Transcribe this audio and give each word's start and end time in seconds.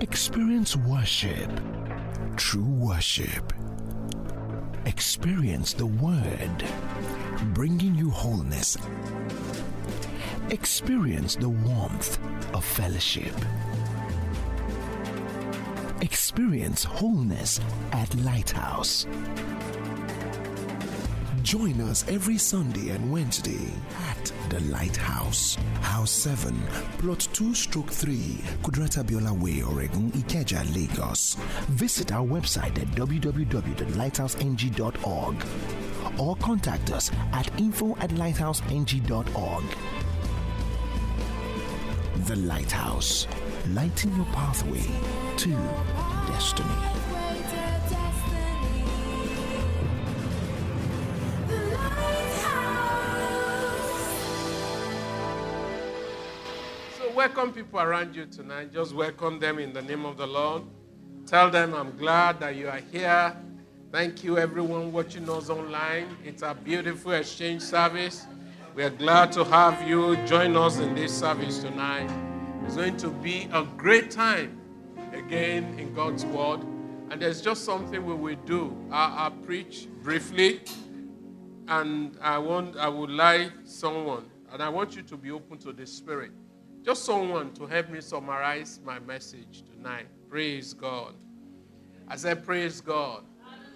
Experience 0.00 0.76
worship, 0.76 1.50
true 2.36 2.64
worship. 2.64 3.52
Experience 4.86 5.74
the 5.74 5.86
Word, 5.86 6.64
bringing 7.52 7.94
you 7.94 8.08
wholeness. 8.08 8.78
Experience 10.48 11.36
the 11.36 11.50
warmth 11.50 12.18
of 12.54 12.64
fellowship. 12.64 13.34
Experience 16.00 16.82
wholeness 16.82 17.60
at 17.92 18.12
Lighthouse. 18.16 19.06
Join 21.50 21.80
us 21.80 22.04
every 22.06 22.38
Sunday 22.38 22.90
and 22.90 23.10
Wednesday 23.10 23.72
at 24.06 24.32
the 24.50 24.60
Lighthouse, 24.70 25.56
House 25.80 26.12
7, 26.12 26.56
Plot 26.98 27.26
2 27.32 27.54
Stroke 27.56 27.90
3, 27.90 28.14
Kudirat 28.62 29.02
Abiola 29.02 29.36
Way, 29.36 29.62
Oregun, 29.62 30.12
Ikeja, 30.12 30.62
Lagos. 30.72 31.34
Visit 31.70 32.12
our 32.12 32.24
website 32.24 32.78
at 32.80 32.86
www.lighthouseng.org 32.94 35.44
or 36.20 36.36
contact 36.36 36.92
us 36.92 37.10
at 37.32 37.50
info 37.58 37.96
at 37.96 38.10
lighthouseng.org. 38.10 39.64
The 42.26 42.36
Lighthouse, 42.36 43.26
lighting 43.70 44.14
your 44.14 44.26
pathway 44.26 44.86
to 45.38 45.50
destiny. 46.30 46.99
Welcome 57.20 57.52
people 57.52 57.78
around 57.78 58.16
you 58.16 58.24
tonight. 58.24 58.72
Just 58.72 58.94
welcome 58.94 59.38
them 59.38 59.58
in 59.58 59.74
the 59.74 59.82
name 59.82 60.06
of 60.06 60.16
the 60.16 60.26
Lord. 60.26 60.62
Tell 61.26 61.50
them 61.50 61.74
I'm 61.74 61.94
glad 61.98 62.40
that 62.40 62.56
you 62.56 62.66
are 62.66 62.80
here. 62.90 63.36
Thank 63.92 64.24
you, 64.24 64.38
everyone 64.38 64.90
watching 64.90 65.28
us 65.28 65.50
online. 65.50 66.16
It's 66.24 66.40
a 66.40 66.54
beautiful 66.54 67.12
exchange 67.12 67.60
service. 67.60 68.26
We 68.74 68.84
are 68.84 68.88
glad 69.04 69.32
to 69.32 69.44
have 69.44 69.86
you 69.86 70.16
join 70.24 70.56
us 70.56 70.78
in 70.78 70.94
this 70.94 71.12
service 71.12 71.58
tonight. 71.58 72.10
It's 72.64 72.76
going 72.76 72.96
to 72.96 73.10
be 73.10 73.50
a 73.52 73.64
great 73.76 74.10
time 74.10 74.58
again 75.12 75.78
in 75.78 75.92
God's 75.92 76.24
Word. 76.24 76.60
And 77.10 77.20
there's 77.20 77.42
just 77.42 77.66
something 77.66 78.02
we 78.02 78.14
will 78.14 78.40
do. 78.46 78.74
I, 78.90 79.28
will 79.28 79.44
preach 79.44 79.88
briefly, 80.02 80.62
and 81.68 82.16
I 82.22 82.38
want 82.38 82.78
I 82.78 82.88
would 82.88 83.10
like 83.10 83.52
someone, 83.66 84.24
and 84.50 84.62
I 84.62 84.70
want 84.70 84.96
you 84.96 85.02
to 85.02 85.18
be 85.18 85.30
open 85.30 85.58
to 85.58 85.74
the 85.74 85.86
Spirit. 85.86 86.30
Just 86.82 87.04
someone 87.04 87.52
to 87.54 87.66
help 87.66 87.90
me 87.90 88.00
summarize 88.00 88.80
my 88.84 88.98
message 88.98 89.64
tonight. 89.70 90.06
Praise 90.30 90.72
God. 90.72 91.14
I 92.08 92.16
said, 92.16 92.44
Praise 92.44 92.80
God. 92.80 93.24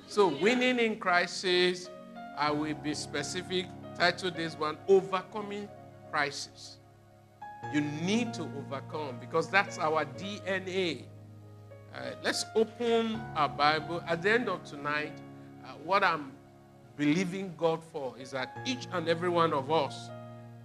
So, 0.06 0.28
winning 0.28 0.78
in 0.78 0.98
crisis, 0.98 1.90
I 2.38 2.50
will 2.50 2.74
be 2.74 2.94
specific. 2.94 3.66
Title 3.94 4.30
this 4.30 4.58
one 4.58 4.76
Overcoming 4.88 5.68
Crisis. 6.10 6.78
You 7.72 7.80
need 7.80 8.34
to 8.34 8.42
overcome 8.42 9.18
because 9.20 9.48
that's 9.48 9.78
our 9.78 10.04
DNA. 10.04 11.04
Uh, 11.94 12.10
let's 12.22 12.44
open 12.56 13.20
our 13.36 13.48
Bible. 13.48 14.02
At 14.08 14.22
the 14.22 14.32
end 14.32 14.48
of 14.48 14.64
tonight, 14.64 15.12
uh, 15.64 15.68
what 15.84 16.02
I'm 16.02 16.32
believing 16.96 17.54
God 17.56 17.82
for 17.92 18.14
is 18.18 18.32
that 18.32 18.56
each 18.66 18.88
and 18.92 19.08
every 19.08 19.28
one 19.28 19.52
of 19.52 19.70
us 19.70 20.10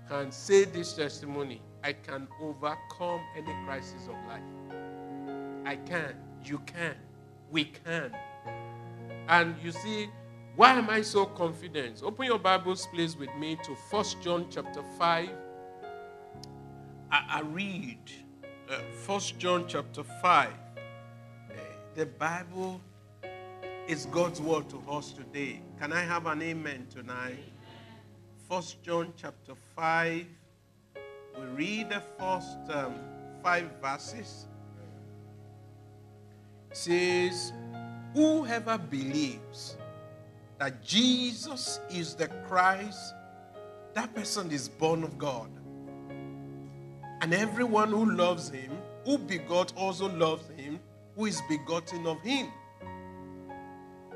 can 0.10 0.32
say 0.32 0.66
this 0.66 0.94
testimony 0.94 1.62
I 1.84 1.94
can 1.94 2.28
overcome 2.42 3.22
any 3.36 3.54
crisis 3.66 4.08
of 4.08 4.16
life. 4.28 4.42
I 5.66 5.76
can. 5.78 6.16
You 6.44 6.60
can. 6.60 6.96
We 7.50 7.66
can. 7.66 8.12
And 9.28 9.56
you 9.64 9.72
see, 9.72 10.10
why 10.56 10.74
am 10.74 10.90
I 10.90 11.02
so 11.02 11.26
confident? 11.26 12.02
Open 12.04 12.26
your 12.26 12.40
Bibles, 12.40 12.88
please, 12.94 13.16
with 13.16 13.34
me 13.36 13.58
to 13.64 13.76
First 13.90 14.22
John 14.22 14.48
chapter 14.50 14.84
5. 14.98 15.30
I, 17.12 17.26
I 17.30 17.42
read 17.42 18.00
uh, 18.70 18.80
First 19.06 19.40
John 19.40 19.66
chapter 19.68 20.04
5. 20.04 20.50
Uh, 20.50 21.54
the 21.96 22.06
Bible 22.06 22.82
is 23.88 24.06
God's 24.08 24.42
word 24.42 24.70
to 24.70 24.84
us 24.90 25.14
today. 25.14 25.62
Can 25.80 25.94
I 25.94 26.02
have 26.02 26.26
an 26.26 26.42
amen 26.42 26.88
tonight? 26.90 27.40
First 28.50 28.84
John 28.84 29.14
chapter 29.16 29.54
5. 29.76 30.26
We 31.40 31.46
read 31.46 31.90
the 31.90 32.02
first 32.18 32.58
um, 32.70 32.96
five 33.42 33.70
verses. 33.82 34.48
It 36.70 36.78
says, 36.78 37.54
Whoever 38.14 38.78
believes 38.78 39.78
that 40.58 40.84
Jesus 40.84 41.80
is 41.90 42.16
the 42.16 42.28
Christ, 42.48 43.14
that 43.94 44.14
person 44.14 44.52
is 44.52 44.68
born 44.68 45.04
of 45.04 45.18
God. 45.18 45.50
And 47.22 47.34
everyone 47.34 47.90
who 47.90 48.12
loves 48.12 48.50
him, 48.50 48.72
who 49.06 49.18
begot, 49.18 49.74
also 49.78 50.10
loves 50.10 50.50
him, 50.58 50.80
who 51.16 51.26
is 51.26 51.42
begotten 51.48 52.06
of 52.06 52.20
him. 52.22 52.48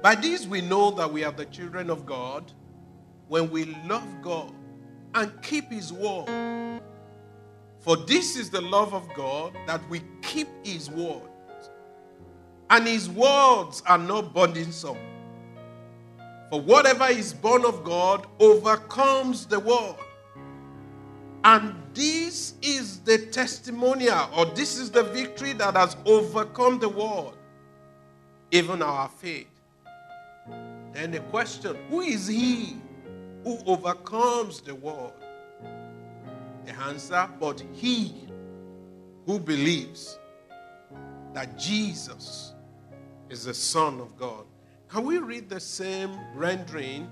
By 0.01 0.15
this 0.15 0.45
we 0.45 0.59
know 0.59 0.91
that 0.91 1.11
we 1.11 1.23
are 1.23 1.31
the 1.31 1.45
children 1.45 1.89
of 1.89 2.05
God 2.05 2.51
when 3.29 3.49
we 3.49 3.65
love 3.87 4.21
God 4.21 4.53
and 5.15 5.41
keep 5.41 5.71
his 5.71 5.93
word. 5.93 6.27
For 7.83 7.97
this 7.97 8.37
is 8.37 8.49
the 8.49 8.61
love 8.61 8.93
of 8.93 9.13
God 9.13 9.55
that 9.67 9.87
we 9.89 10.01
keep 10.21 10.47
his 10.63 10.89
word. 10.89 11.29
And 12.69 12.87
his 12.87 13.09
words 13.09 13.83
are 13.85 13.97
not 13.97 14.33
burdensome. 14.33 14.97
For 16.49 16.61
whatever 16.61 17.07
is 17.07 17.33
born 17.33 17.65
of 17.65 17.83
God 17.83 18.25
overcomes 18.39 19.45
the 19.45 19.59
world. 19.59 19.97
And 21.43 21.75
this 21.93 22.53
is 22.61 22.99
the 23.01 23.17
testimonial, 23.17 24.29
or 24.35 24.45
this 24.45 24.79
is 24.79 24.89
the 24.89 25.03
victory 25.03 25.51
that 25.53 25.75
has 25.75 25.97
overcome 26.05 26.79
the 26.79 26.87
world, 26.87 27.37
even 28.51 28.81
our 28.81 29.09
faith. 29.09 29.49
Then 30.93 31.11
the 31.11 31.19
question 31.19 31.75
who 31.89 31.99
is 31.99 32.27
he 32.27 32.77
who 33.43 33.59
overcomes 33.65 34.61
the 34.61 34.73
world? 34.73 35.22
The 36.65 36.73
answer, 36.83 37.29
but 37.39 37.63
he 37.73 38.13
who 39.25 39.39
believes 39.39 40.17
that 41.33 41.57
Jesus 41.57 42.53
is 43.29 43.45
the 43.45 43.53
Son 43.53 43.99
of 43.99 44.17
God. 44.17 44.45
Can 44.89 45.05
we 45.05 45.17
read 45.17 45.49
the 45.49 45.59
same 45.59 46.17
rendering 46.35 47.09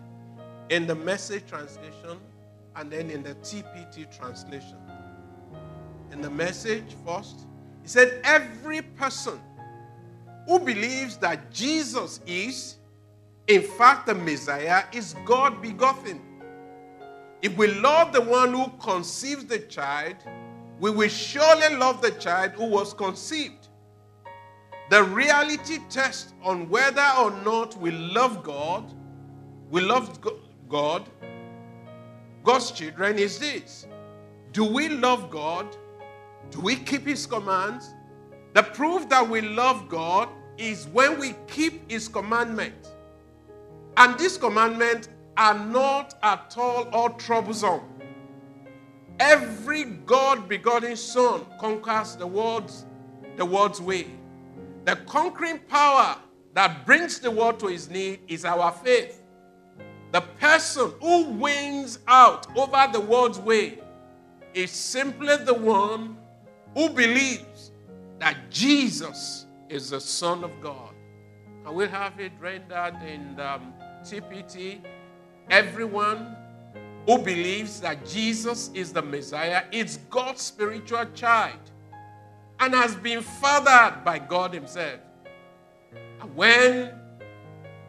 in 0.69 0.85
the 0.85 0.95
message 0.95 1.47
translation 1.47 2.19
and 2.75 2.91
then 2.91 3.09
in 3.09 3.23
the 3.23 3.35
TPT 3.35 4.15
translation? 4.15 4.77
In 6.11 6.21
the 6.21 6.29
message 6.29 6.95
first, 7.05 7.47
he 7.81 7.87
said, 7.87 8.21
Every 8.23 8.81
person 8.81 9.39
who 10.47 10.59
believes 10.59 11.17
that 11.17 11.51
Jesus 11.51 12.19
is, 12.25 12.75
in 13.47 13.61
fact, 13.61 14.07
the 14.07 14.15
Messiah, 14.15 14.83
is 14.93 15.15
God 15.25 15.61
begotten. 15.61 16.21
If 17.41 17.57
we 17.57 17.67
love 17.67 18.13
the 18.13 18.21
one 18.21 18.53
who 18.53 18.69
conceives 18.79 19.45
the 19.45 19.59
child, 19.59 20.17
we 20.79 20.91
will 20.91 21.09
surely 21.09 21.75
love 21.75 22.01
the 22.01 22.11
child 22.11 22.51
who 22.51 22.65
was 22.65 22.93
conceived. 22.93 23.67
The 24.89 25.03
reality 25.03 25.79
test 25.89 26.33
on 26.43 26.69
whether 26.69 27.07
or 27.17 27.31
not 27.43 27.77
we 27.77 27.91
love 27.91 28.43
God, 28.43 28.93
we 29.69 29.81
love 29.81 30.19
God, 30.69 31.09
God's 32.43 32.71
children 32.71 33.17
is 33.17 33.39
this 33.39 33.87
Do 34.51 34.65
we 34.65 34.89
love 34.89 35.29
God? 35.29 35.75
Do 36.49 36.59
we 36.59 36.75
keep 36.75 37.05
His 37.05 37.25
commands? 37.25 37.93
The 38.53 38.63
proof 38.63 39.07
that 39.09 39.27
we 39.27 39.41
love 39.41 39.87
God 39.87 40.29
is 40.57 40.87
when 40.87 41.19
we 41.19 41.35
keep 41.47 41.89
His 41.89 42.07
commandment. 42.07 42.91
And 43.97 44.17
these 44.19 44.37
commandments 44.37 45.09
are 45.37 45.57
not 45.57 46.15
at 46.23 46.53
all 46.57 46.87
or 46.93 47.09
troublesome. 47.11 47.81
Every 49.19 49.83
God 49.83 50.49
begotten 50.49 50.95
Son 50.95 51.45
conquers 51.59 52.15
the 52.15 52.27
world's, 52.27 52.85
the 53.37 53.45
world's 53.45 53.79
way. 53.79 54.07
The 54.85 54.95
conquering 54.95 55.59
power 55.69 56.17
that 56.53 56.85
brings 56.85 57.19
the 57.19 57.31
world 57.31 57.59
to 57.59 57.67
his 57.67 57.89
need 57.89 58.21
is 58.27 58.45
our 58.45 58.71
faith. 58.71 59.21
The 60.11 60.21
person 60.21 60.91
who 61.01 61.29
wins 61.29 61.99
out 62.07 62.47
over 62.57 62.89
the 62.91 62.99
world's 62.99 63.39
way 63.39 63.79
is 64.53 64.71
simply 64.71 65.37
the 65.37 65.53
one 65.53 66.17
who 66.75 66.89
believes 66.89 67.71
that 68.19 68.37
Jesus 68.49 69.45
is 69.69 69.91
the 69.91 70.01
Son 70.01 70.43
of 70.43 70.51
God. 70.61 70.93
And 71.65 71.75
we'll 71.75 71.87
have 71.87 72.19
it 72.19 72.33
rendered 72.39 72.95
in 73.03 73.39
um, 73.39 73.73
TPT. 74.03 74.81
Everyone 75.49 76.35
who 77.05 77.17
believes 77.17 77.81
that 77.81 78.05
Jesus 78.05 78.69
is 78.73 78.93
the 78.93 79.01
Messiah 79.01 79.63
is 79.71 79.99
God's 80.09 80.41
spiritual 80.41 81.05
child. 81.13 81.59
and 82.61 82.75
has 82.75 82.95
been 82.95 83.21
fathered 83.21 84.05
by 84.05 84.19
God 84.19 84.53
Himself. 84.53 84.99
And 86.21 86.35
when 86.35 86.91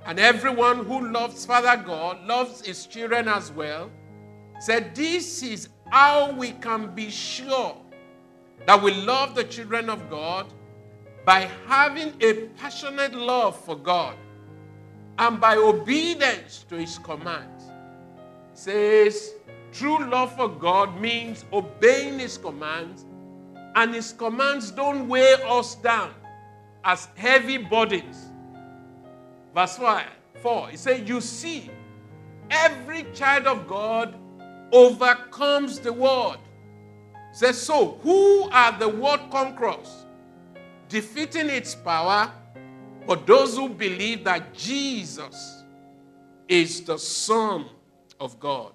and 0.05 0.19
everyone 0.19 0.85
who 0.85 1.13
loves 1.13 1.47
Father 1.47 1.81
God 1.81 2.27
loves 2.27 2.67
his 2.67 2.87
children 2.87 3.29
as 3.29 3.53
well, 3.53 3.91
said 4.59 4.95
this 4.95 5.43
is 5.45 5.69
how 5.91 6.33
we 6.33 6.53
can 6.53 6.93
be 6.95 7.11
sure 7.11 7.77
that 8.67 8.83
we 8.83 8.95
love 8.95 9.35
the 9.35 9.45
children 9.45 9.89
of 9.91 10.11
God 10.11 10.47
by 11.25 11.49
having 11.69 12.15
a 12.21 12.49
passionate 12.59 13.15
love 13.15 13.63
for 13.65 13.77
God 13.77 14.17
and 15.19 15.41
by 15.41 15.57
obedience 15.57 16.65
to 16.69 16.77
his 16.77 16.99
commands. 16.99 17.65
Says 18.55 19.35
true 19.73 20.05
love 20.09 20.37
for 20.37 20.49
God 20.49 21.01
means 21.01 21.45
obeying 21.53 22.19
his 22.19 22.37
commands, 22.37 23.05
and 23.75 23.95
his 23.95 24.13
commands 24.13 24.71
don't 24.71 25.09
weigh 25.09 25.35
us 25.45 25.75
down 25.77 26.13
as 26.85 27.09
heavy 27.17 27.59
burdens. 27.59 28.31
Verse 29.55 29.77
5, 29.77 30.07
4, 30.43 30.69
he 30.69 30.77
says, 30.77 31.09
You 31.09 31.21
see, 31.21 31.71
every 32.51 33.07
child 33.15 33.47
of 33.47 33.67
God 33.67 34.15
overcomes 34.73 35.79
the 35.79 35.93
world. 35.93 36.39
Says 37.33 37.61
so, 37.61 37.99
who 38.03 38.49
are 38.51 38.79
the 38.79 38.89
world 38.89 39.31
conquerors? 39.31 40.05
Defeating 40.89 41.49
its 41.49 41.75
power, 41.75 42.31
but 43.07 43.27
those 43.27 43.57
who 43.57 43.69
believe 43.69 44.25
that 44.25 44.55
Jesus 44.55 45.65
is 46.49 46.83
the 46.83 46.99
Son 46.99 47.67
of 48.21 48.39
God. 48.39 48.73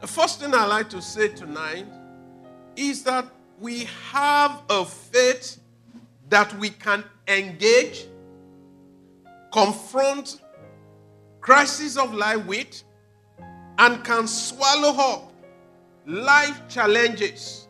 The 0.00 0.06
first 0.06 0.40
thing 0.40 0.54
I 0.54 0.66
like 0.66 0.90
to 0.90 1.02
say 1.02 1.28
tonight 1.28 1.86
is 2.76 3.04
that 3.04 3.26
we 3.60 3.86
have 4.10 4.62
a 4.68 4.84
faith 4.84 5.60
that 6.28 6.52
we 6.58 6.70
can 6.70 7.04
engage, 7.28 8.06
confront 9.52 10.40
crises 11.40 11.96
of 11.96 12.14
life 12.14 12.44
with, 12.46 12.82
and 13.78 14.02
can 14.04 14.26
swallow 14.26 14.96
up 14.96 15.32
life 16.06 16.60
challenges. 16.68 17.68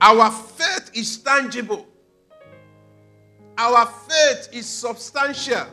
Our 0.00 0.30
faith 0.30 0.90
is 0.94 1.18
tangible. 1.18 1.86
Our 3.58 3.86
faith 3.86 4.50
is 4.52 4.66
substantial. 4.66 5.66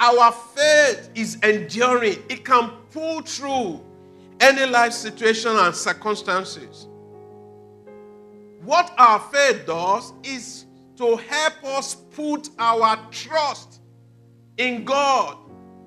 Our 0.00 0.32
faith 0.32 1.10
is 1.14 1.34
enduring. 1.42 2.22
It 2.30 2.46
can 2.46 2.70
pull 2.90 3.20
through 3.20 3.84
any 4.40 4.64
life 4.64 4.94
situation 4.94 5.54
and 5.54 5.74
circumstances. 5.74 6.88
What 8.62 8.90
our 8.96 9.20
faith 9.20 9.66
does 9.66 10.14
is 10.22 10.64
to 10.96 11.16
help 11.16 11.62
us 11.64 11.94
put 11.94 12.48
our 12.58 12.98
trust 13.10 13.80
in 14.56 14.84
God, 14.84 15.36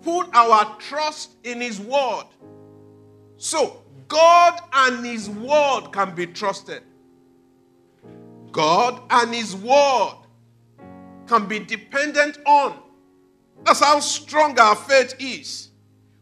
put 0.04 0.30
our 0.36 0.78
trust 0.78 1.32
in 1.44 1.62
His 1.62 1.80
Word. 1.80 2.26
So, 3.38 3.82
God 4.08 4.62
and 4.72 5.04
His 5.04 5.30
Word 5.30 5.90
can 5.92 6.14
be 6.14 6.28
trusted. 6.28 6.84
God 8.52 9.02
and 9.10 9.34
His 9.34 9.56
Word 9.56 10.16
can 11.28 11.48
be 11.48 11.60
dependent 11.60 12.38
on. 12.46 12.78
That's 13.64 13.80
how 13.80 14.00
strong 14.00 14.60
our 14.60 14.76
faith 14.76 15.16
is. 15.20 15.70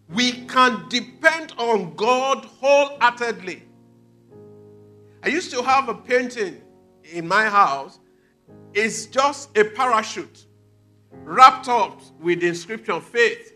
We 0.09 0.31
can 0.45 0.87
depend 0.89 1.53
on 1.57 1.95
God 1.95 2.45
wholeheartedly. 2.45 3.63
I 5.23 5.29
used 5.29 5.51
to 5.51 5.61
have 5.61 5.89
a 5.89 5.93
painting 5.93 6.61
in 7.03 7.27
my 7.27 7.45
house. 7.45 7.99
It's 8.73 9.05
just 9.05 9.57
a 9.57 9.63
parachute 9.63 10.45
wrapped 11.11 11.67
up 11.67 12.01
with 12.21 12.41
the 12.41 12.47
inscription 12.47 13.01
faith. 13.01 13.55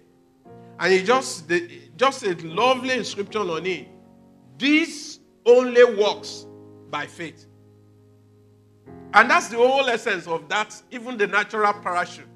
And 0.79 0.93
it 0.93 1.05
just, 1.05 1.51
just 1.97 2.23
a 2.23 2.33
lovely 2.47 2.95
inscription 2.95 3.49
on 3.49 3.65
it. 3.65 3.87
This 4.57 5.19
only 5.45 5.83
works 5.83 6.45
by 6.89 7.05
faith. 7.05 7.47
And 9.13 9.30
that's 9.30 9.50
the 9.50 9.57
whole 9.57 9.88
essence 9.89 10.27
of 10.27 10.50
that, 10.50 10.81
even 10.89 11.18
the 11.18 11.27
natural 11.27 11.74
parachute. 11.74 12.27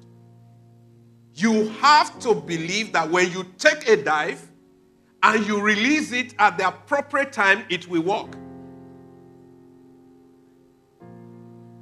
You 1.34 1.68
have 1.80 2.18
to 2.20 2.34
believe 2.34 2.92
that 2.92 3.10
when 3.10 3.30
you 3.32 3.44
take 3.58 3.88
a 3.88 3.96
dive 3.96 4.48
and 5.22 5.46
you 5.46 5.60
release 5.60 6.12
it 6.12 6.34
at 6.38 6.56
the 6.58 6.68
appropriate 6.68 7.32
time, 7.32 7.64
it 7.68 7.88
will 7.88 8.02
work. 8.02 8.36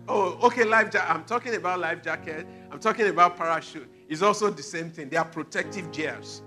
Oh, 0.08 0.38
okay, 0.44 0.64
life 0.64 0.90
jacket. 0.90 1.10
I'm 1.10 1.24
talking 1.24 1.54
about 1.54 1.80
life 1.80 2.02
jacket. 2.02 2.46
I'm 2.70 2.78
talking 2.78 3.08
about 3.08 3.36
parachute. 3.36 3.90
It's 4.08 4.22
also 4.22 4.50
the 4.50 4.62
same 4.62 4.90
thing. 4.90 5.08
They 5.08 5.16
are 5.16 5.24
protective 5.24 5.90
gears. 5.90 6.42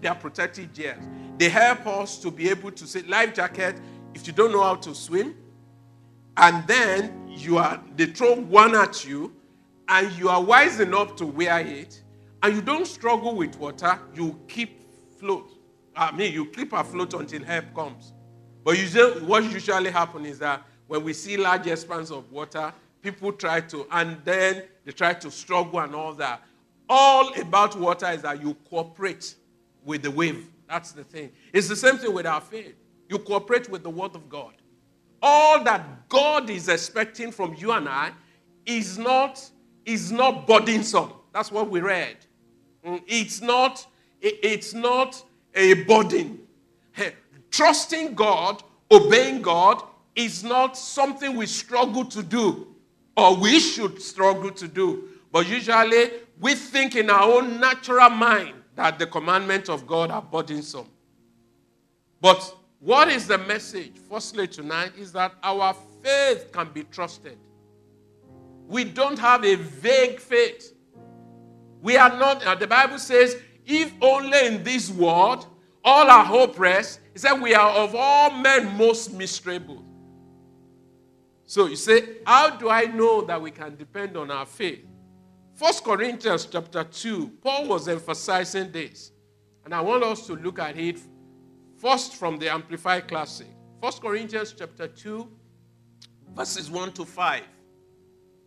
They 0.00 0.08
are 0.08 0.14
protective 0.14 0.72
gears. 0.72 1.04
They 1.36 1.48
help 1.48 1.86
us 1.86 2.18
to 2.18 2.30
be 2.30 2.48
able 2.48 2.72
to 2.72 2.86
say 2.86 3.02
life 3.02 3.34
jacket. 3.34 3.80
If 4.14 4.26
you 4.26 4.32
don't 4.32 4.52
know 4.52 4.62
how 4.62 4.76
to 4.76 4.94
swim, 4.94 5.36
and 6.36 6.66
then 6.66 7.27
you 7.38 7.58
are 7.58 7.80
they 7.96 8.06
throw 8.06 8.36
one 8.36 8.74
at 8.74 9.04
you, 9.04 9.34
and 9.88 10.12
you 10.12 10.28
are 10.28 10.42
wise 10.42 10.80
enough 10.80 11.16
to 11.16 11.26
wear 11.26 11.60
it, 11.60 12.02
and 12.42 12.54
you 12.54 12.62
don't 12.62 12.86
struggle 12.86 13.34
with 13.34 13.56
water, 13.58 13.98
you 14.14 14.38
keep 14.48 14.82
float. 15.18 15.50
I 15.96 16.14
mean, 16.14 16.32
you 16.32 16.46
keep 16.46 16.72
afloat 16.72 17.14
until 17.14 17.42
help 17.44 17.74
comes. 17.74 18.12
But 18.64 18.78
usually, 18.78 19.22
what 19.22 19.44
usually 19.44 19.90
happens 19.90 20.28
is 20.28 20.38
that 20.40 20.62
when 20.86 21.02
we 21.02 21.12
see 21.12 21.36
large 21.36 21.66
expanse 21.66 22.10
of 22.10 22.30
water, 22.30 22.72
people 23.02 23.32
try 23.32 23.60
to, 23.62 23.86
and 23.90 24.18
then 24.24 24.64
they 24.84 24.92
try 24.92 25.14
to 25.14 25.30
struggle 25.30 25.80
and 25.80 25.94
all 25.94 26.14
that. 26.14 26.42
All 26.88 27.32
about 27.40 27.78
water 27.78 28.10
is 28.10 28.22
that 28.22 28.42
you 28.42 28.54
cooperate 28.68 29.34
with 29.84 30.02
the 30.02 30.10
wave. 30.10 30.46
That's 30.68 30.92
the 30.92 31.04
thing. 31.04 31.30
It's 31.52 31.68
the 31.68 31.76
same 31.76 31.96
thing 31.98 32.12
with 32.12 32.26
our 32.26 32.40
faith. 32.40 32.74
You 33.08 33.18
cooperate 33.18 33.68
with 33.70 33.82
the 33.82 33.90
Word 33.90 34.14
of 34.14 34.28
God. 34.28 34.54
All 35.22 35.62
that 35.64 36.08
God 36.08 36.48
is 36.50 36.68
expecting 36.68 37.32
from 37.32 37.54
you 37.54 37.72
and 37.72 37.88
I 37.88 38.12
is 38.64 38.98
not, 38.98 39.50
is 39.84 40.12
not 40.12 40.46
burdensome. 40.46 41.12
That's 41.32 41.50
what 41.50 41.70
we 41.70 41.80
read. 41.80 42.16
Mm, 42.84 43.02
it's 43.06 43.40
not, 43.40 43.86
it's 44.20 44.74
not 44.74 45.22
a 45.54 45.74
burden. 45.84 46.40
Trusting 47.50 48.14
God, 48.14 48.62
obeying 48.90 49.42
God, 49.42 49.82
is 50.14 50.44
not 50.44 50.76
something 50.76 51.36
we 51.36 51.46
struggle 51.46 52.04
to 52.06 52.22
do 52.22 52.74
or 53.16 53.36
we 53.36 53.58
should 53.58 54.00
struggle 54.00 54.50
to 54.52 54.68
do. 54.68 55.08
But 55.32 55.48
usually 55.48 56.10
we 56.40 56.54
think 56.54 56.96
in 56.96 57.10
our 57.10 57.22
own 57.22 57.60
natural 57.60 58.10
mind 58.10 58.54
that 58.76 58.98
the 58.98 59.06
commandments 59.06 59.68
of 59.68 59.86
God 59.86 60.10
are 60.10 60.22
burdensome. 60.22 60.86
But 62.20 62.54
what 62.80 63.08
is 63.08 63.26
the 63.26 63.38
message? 63.38 63.92
Firstly, 64.08 64.46
tonight 64.46 64.92
is 64.96 65.12
that 65.12 65.34
our 65.42 65.74
faith 66.02 66.52
can 66.52 66.70
be 66.72 66.84
trusted. 66.84 67.38
We 68.66 68.84
don't 68.84 69.18
have 69.18 69.44
a 69.44 69.56
vague 69.56 70.20
faith. 70.20 70.74
We 71.80 71.96
are 71.96 72.16
not, 72.16 72.44
uh, 72.44 72.54
the 72.54 72.66
Bible 72.66 72.98
says, 72.98 73.36
if 73.66 73.92
only 74.00 74.46
in 74.46 74.62
this 74.62 74.90
world 74.90 75.46
all 75.84 76.08
our 76.08 76.24
hope 76.24 76.58
rests, 76.58 77.00
it 77.14 77.20
said 77.20 77.40
we 77.40 77.54
are 77.54 77.70
of 77.70 77.94
all 77.94 78.30
men 78.30 78.76
most 78.76 79.12
miserable. 79.12 79.84
So 81.46 81.66
you 81.66 81.76
say, 81.76 82.18
how 82.26 82.50
do 82.50 82.68
I 82.68 82.84
know 82.84 83.22
that 83.22 83.40
we 83.40 83.50
can 83.50 83.74
depend 83.76 84.16
on 84.16 84.30
our 84.30 84.44
faith? 84.44 84.84
First 85.54 85.82
Corinthians 85.82 86.46
chapter 86.46 86.84
2, 86.84 87.28
Paul 87.42 87.66
was 87.68 87.88
emphasizing 87.88 88.70
this. 88.70 89.12
And 89.64 89.74
I 89.74 89.80
want 89.80 90.04
us 90.04 90.26
to 90.26 90.34
look 90.36 90.58
at 90.58 90.78
it 90.78 91.00
first 91.78 92.16
from 92.16 92.38
the 92.38 92.52
Amplified 92.52 93.08
Classic. 93.08 93.46
First 93.80 94.02
Corinthians 94.02 94.54
chapter 94.58 94.88
2, 94.88 95.28
verses 96.34 96.70
1 96.70 96.92
to 96.92 97.04
5. 97.04 97.42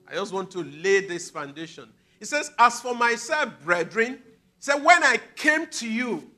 I 0.08 0.14
just 0.14 0.34
want 0.34 0.52
to 0.52 0.64
lay 0.64 1.02
this 1.02 1.30
foundation. 1.30 1.90
He 2.20 2.26
says, 2.26 2.52
As 2.60 2.82
for 2.82 2.94
myself, 2.94 3.54
brethren, 3.64 4.20
he 4.26 4.60
said, 4.60 4.84
When 4.84 5.02
I 5.04 5.20
came 5.36 5.68
to 5.68 5.90
you, 5.90 6.30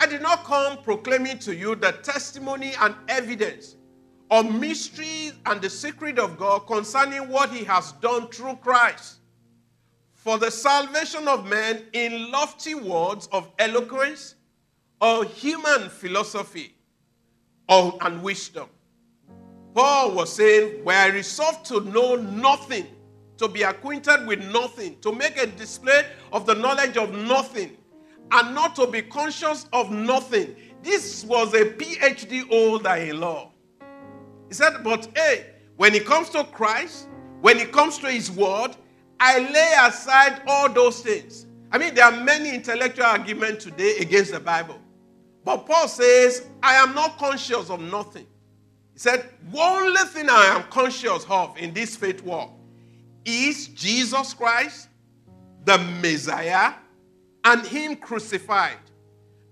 I 0.00 0.06
did 0.06 0.22
not 0.22 0.44
come 0.44 0.78
proclaiming 0.78 1.38
to 1.40 1.54
you 1.54 1.74
the 1.74 1.92
testimony 1.92 2.72
and 2.80 2.94
evidence 3.08 3.76
or 4.30 4.44
mysteries 4.44 5.34
and 5.46 5.60
the 5.60 5.68
secret 5.68 6.18
of 6.18 6.38
God 6.38 6.66
concerning 6.66 7.28
what 7.28 7.50
he 7.50 7.64
has 7.64 7.92
done 7.92 8.28
through 8.28 8.56
Christ 8.56 9.16
for 10.14 10.38
the 10.38 10.50
salvation 10.50 11.26
of 11.26 11.46
men 11.46 11.82
in 11.92 12.30
lofty 12.30 12.74
words 12.74 13.28
of 13.32 13.50
eloquence 13.58 14.36
or 15.00 15.24
human 15.24 15.88
philosophy 15.88 16.74
or, 17.68 17.96
and 18.02 18.22
wisdom. 18.22 18.68
Paul 19.74 20.12
was 20.12 20.32
saying, 20.32 20.84
Where 20.84 20.98
I 20.98 21.06
resolved 21.08 21.64
to 21.66 21.80
know 21.80 22.16
nothing, 22.16 22.86
to 23.38 23.48
be 23.48 23.62
acquainted 23.62 24.26
with 24.26 24.44
nothing, 24.52 24.98
to 25.00 25.12
make 25.12 25.38
a 25.38 25.46
display 25.46 26.06
of 26.32 26.44
the 26.46 26.54
knowledge 26.54 26.96
of 26.96 27.12
nothing, 27.12 27.76
and 28.32 28.54
not 28.54 28.76
to 28.76 28.86
be 28.86 29.02
conscious 29.02 29.66
of 29.72 29.90
nothing. 29.90 30.54
This 30.82 31.24
was 31.24 31.54
a 31.54 31.64
PhD 31.64 32.48
holder 32.48 32.94
in 32.96 33.20
law. 33.20 33.52
He 34.48 34.54
said, 34.54 34.82
But 34.82 35.08
hey, 35.16 35.46
when 35.76 35.94
it 35.94 36.04
comes 36.04 36.30
to 36.30 36.44
Christ, 36.44 37.08
when 37.40 37.58
it 37.58 37.72
comes 37.72 37.98
to 37.98 38.10
His 38.10 38.30
Word, 38.30 38.76
I 39.18 39.38
lay 39.38 39.74
aside 39.86 40.42
all 40.46 40.68
those 40.68 41.00
things. 41.00 41.46
I 41.70 41.78
mean, 41.78 41.94
there 41.94 42.04
are 42.04 42.24
many 42.24 42.52
intellectual 42.54 43.06
arguments 43.06 43.64
today 43.64 43.96
against 44.00 44.32
the 44.32 44.40
Bible. 44.40 44.79
But 45.50 45.66
Paul 45.66 45.88
says, 45.88 46.46
I 46.62 46.74
am 46.74 46.94
not 46.94 47.18
conscious 47.18 47.70
of 47.70 47.80
nothing. 47.80 48.24
He 48.92 49.00
said, 49.00 49.28
The 49.50 49.58
only 49.60 50.02
thing 50.02 50.30
I 50.30 50.44
am 50.54 50.62
conscious 50.70 51.26
of 51.28 51.58
in 51.58 51.74
this 51.74 51.96
faith 51.96 52.22
walk 52.22 52.52
is 53.24 53.66
Jesus 53.66 54.32
Christ, 54.32 54.86
the 55.64 55.76
Messiah, 56.00 56.74
and 57.42 57.66
Him 57.66 57.96
crucified. 57.96 58.76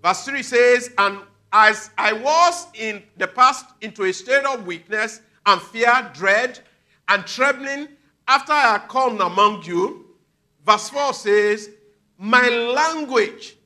Verse 0.01 0.23
3 0.23 0.41
says, 0.41 0.93
And 0.97 1.19
as 1.51 1.89
I 1.97 2.13
was 2.13 2.67
in 2.75 3.03
the 3.17 3.27
past 3.27 3.65
into 3.81 4.05
a 4.05 4.13
state 4.13 4.45
of 4.45 4.65
weakness 4.65 5.19
and 5.47 5.61
fear, 5.61 6.09
dread, 6.13 6.61
and 7.09 7.27
trembling 7.27 7.89
after 8.25 8.53
I 8.53 8.71
had 8.71 8.87
come 8.87 9.19
among 9.19 9.63
you, 9.63 10.15
verse 10.65 10.89
4 10.91 11.13
says, 11.13 11.71
My 12.17 12.47
language 12.47 13.57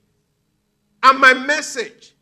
and 1.03 1.19
my 1.19 1.35
message 1.35 2.12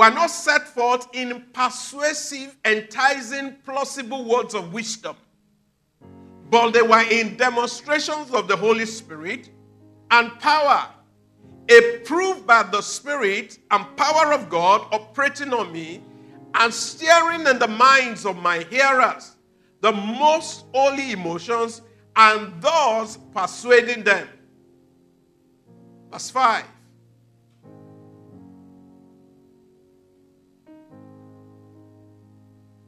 were 0.00 0.08
not 0.08 0.30
set 0.30 0.66
forth 0.66 1.06
in 1.12 1.44
persuasive, 1.52 2.56
enticing, 2.64 3.54
plausible 3.66 4.24
words 4.24 4.54
of 4.54 4.72
wisdom, 4.72 5.14
but 6.48 6.70
they 6.70 6.80
were 6.80 7.04
in 7.10 7.36
demonstrations 7.36 8.30
of 8.30 8.48
the 8.48 8.56
Holy 8.56 8.86
Spirit 8.86 9.50
and 10.10 10.30
power 10.40 10.88
approved 11.68 12.46
by 12.46 12.62
the 12.62 12.80
Spirit 12.80 13.58
and 13.72 13.84
power 13.98 14.32
of 14.32 14.48
God 14.48 14.86
operating 14.90 15.52
on 15.52 15.70
me 15.70 16.02
and 16.54 16.72
stirring 16.72 17.46
in 17.46 17.58
the 17.58 17.68
minds 17.68 18.24
of 18.24 18.38
my 18.38 18.60
hearers 18.70 19.36
the 19.82 19.92
most 19.92 20.64
holy 20.72 21.12
emotions 21.12 21.82
and 22.16 22.50
thus 22.62 23.18
persuading 23.34 24.02
them. 24.02 24.26
Verse 26.10 26.30
5. 26.30 26.64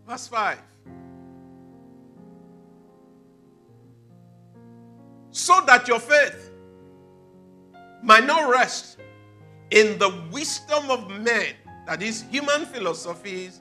Verse 0.06 0.28
5. 0.28 0.58
So 5.30 5.62
that 5.66 5.88
your 5.88 6.00
faith 6.00 6.50
might 8.02 8.26
not 8.26 8.50
rest 8.50 8.98
in 9.70 9.98
the 9.98 10.22
wisdom 10.30 10.90
of 10.90 11.08
men, 11.08 11.54
that 11.86 12.02
is, 12.02 12.22
human 12.30 12.66
philosophies, 12.66 13.60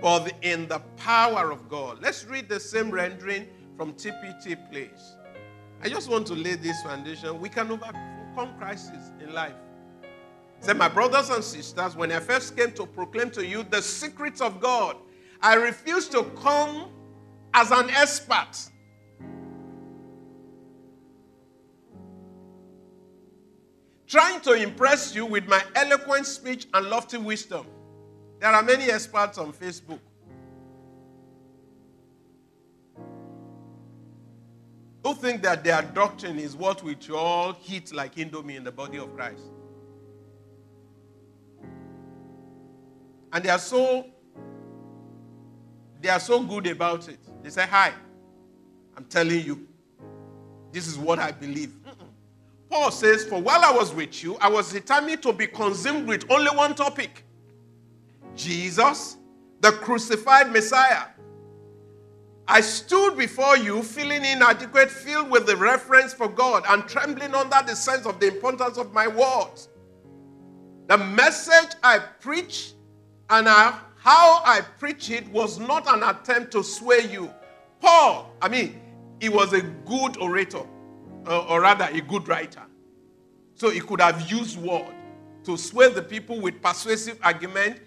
but 0.00 0.32
in 0.42 0.68
the 0.68 0.80
power 0.96 1.50
of 1.50 1.68
God. 1.68 1.98
Let's 2.02 2.24
read 2.26 2.48
the 2.48 2.60
same 2.60 2.90
rendering 2.90 3.46
from 3.76 3.94
TPT, 3.94 4.58
please. 4.70 5.16
I 5.82 5.88
just 5.88 6.10
want 6.10 6.26
to 6.26 6.34
lay 6.34 6.56
this 6.56 6.82
foundation. 6.82 7.40
We 7.40 7.48
can 7.48 7.70
overcome 7.70 8.58
crisis 8.58 9.10
in 9.22 9.32
life. 9.32 9.54
Say, 10.60 10.74
my 10.74 10.88
brothers 10.88 11.30
and 11.30 11.42
sisters, 11.42 11.96
when 11.96 12.12
I 12.12 12.20
first 12.20 12.54
came 12.54 12.72
to 12.72 12.84
proclaim 12.84 13.30
to 13.30 13.46
you 13.46 13.62
the 13.62 13.80
secrets 13.80 14.42
of 14.42 14.60
God, 14.60 14.96
I 15.42 15.54
refuse 15.54 16.08
to 16.08 16.24
come 16.42 16.90
as 17.54 17.70
an 17.70 17.90
expert 17.90 18.70
trying 24.10 24.40
to 24.40 24.54
impress 24.54 25.14
you 25.14 25.24
with 25.24 25.46
my 25.46 25.62
eloquent 25.76 26.26
speech 26.26 26.66
and 26.74 26.90
lofty 26.90 27.16
wisdom. 27.16 27.64
There 28.40 28.50
are 28.50 28.62
many 28.62 28.90
experts 28.90 29.38
on 29.38 29.52
Facebook. 29.52 30.00
Who 35.04 35.14
think 35.14 35.42
that 35.42 35.62
their 35.62 35.82
doctrine 35.82 36.38
is 36.38 36.56
what 36.56 36.82
we 36.82 36.96
all 37.14 37.52
hit 37.52 37.94
like 37.94 38.16
Indomie 38.16 38.56
in 38.56 38.64
the 38.64 38.72
body 38.72 38.98
of 38.98 39.14
Christ? 39.14 39.44
And 43.32 43.44
they 43.44 43.48
are 43.48 43.58
so 43.60 44.06
they 46.00 46.08
are 46.08 46.20
so 46.20 46.42
good 46.42 46.66
about 46.66 47.08
it. 47.08 47.18
They 47.42 47.50
say, 47.50 47.66
Hi, 47.66 47.92
I'm 48.96 49.04
telling 49.04 49.44
you, 49.44 49.66
this 50.72 50.86
is 50.86 50.98
what 50.98 51.18
I 51.18 51.32
believe. 51.32 51.74
Paul 52.70 52.90
says, 52.90 53.24
For 53.24 53.40
while 53.40 53.64
I 53.64 53.72
was 53.72 53.92
with 53.92 54.22
you, 54.22 54.36
I 54.36 54.48
was 54.48 54.72
determined 54.72 55.22
to 55.22 55.32
be 55.32 55.46
consumed 55.46 56.06
with 56.06 56.30
only 56.30 56.56
one 56.56 56.74
topic 56.74 57.24
Jesus, 58.36 59.16
the 59.60 59.72
crucified 59.72 60.52
Messiah. 60.52 61.06
I 62.46 62.60
stood 62.60 63.16
before 63.16 63.56
you 63.56 63.82
feeling 63.82 64.24
inadequate, 64.24 64.90
filled 64.90 65.30
with 65.30 65.46
the 65.46 65.56
reverence 65.56 66.12
for 66.12 66.28
God, 66.28 66.64
and 66.68 66.86
trembling 66.88 67.34
under 67.34 67.62
the 67.64 67.76
sense 67.76 68.06
of 68.06 68.18
the 68.18 68.28
importance 68.28 68.76
of 68.76 68.92
my 68.92 69.06
words. 69.06 69.68
The 70.88 70.98
message 70.98 71.76
I 71.82 71.98
preached 71.98 72.74
and 73.28 73.48
I, 73.48 73.78
how 74.02 74.42
I 74.44 74.62
preach 74.78 75.10
it 75.10 75.28
was 75.28 75.58
not 75.58 75.86
an 75.86 76.02
attempt 76.02 76.52
to 76.52 76.64
sway 76.64 77.06
you. 77.10 77.30
Paul, 77.80 78.34
I 78.40 78.48
mean, 78.48 78.80
he 79.20 79.28
was 79.28 79.52
a 79.52 79.60
good 79.60 80.16
orator 80.16 80.62
uh, 81.26 81.44
or 81.46 81.60
rather 81.60 81.88
a 81.92 82.00
good 82.00 82.26
writer. 82.26 82.62
So 83.54 83.68
he 83.68 83.80
could 83.80 84.00
have 84.00 84.30
used 84.30 84.58
word 84.58 84.94
to 85.44 85.58
sway 85.58 85.92
the 85.92 86.02
people 86.02 86.40
with 86.40 86.62
persuasive 86.62 87.18
argument, 87.22 87.80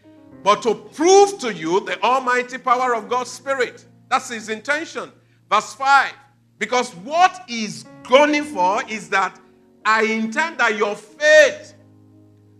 but 0.43 0.61
to 0.63 0.75
prove 0.75 1.39
to 1.39 1.51
you 1.51 1.79
the 1.79 1.99
almighty 2.03 2.59
power 2.59 2.93
of 2.93 3.09
God's 3.09 3.31
Spirit. 3.31 3.85
That's 4.09 4.29
his 4.29 4.49
intention. 4.49 5.11
Verse 5.49 5.73
5. 5.73 6.11
Because 6.59 6.91
what 6.97 7.43
he's 7.47 7.85
gunning 8.03 8.43
for 8.43 8.83
is 8.87 9.09
that 9.09 9.39
I 9.83 10.03
intend 10.03 10.59
that 10.59 10.77
your 10.77 10.95
faith 10.95 11.73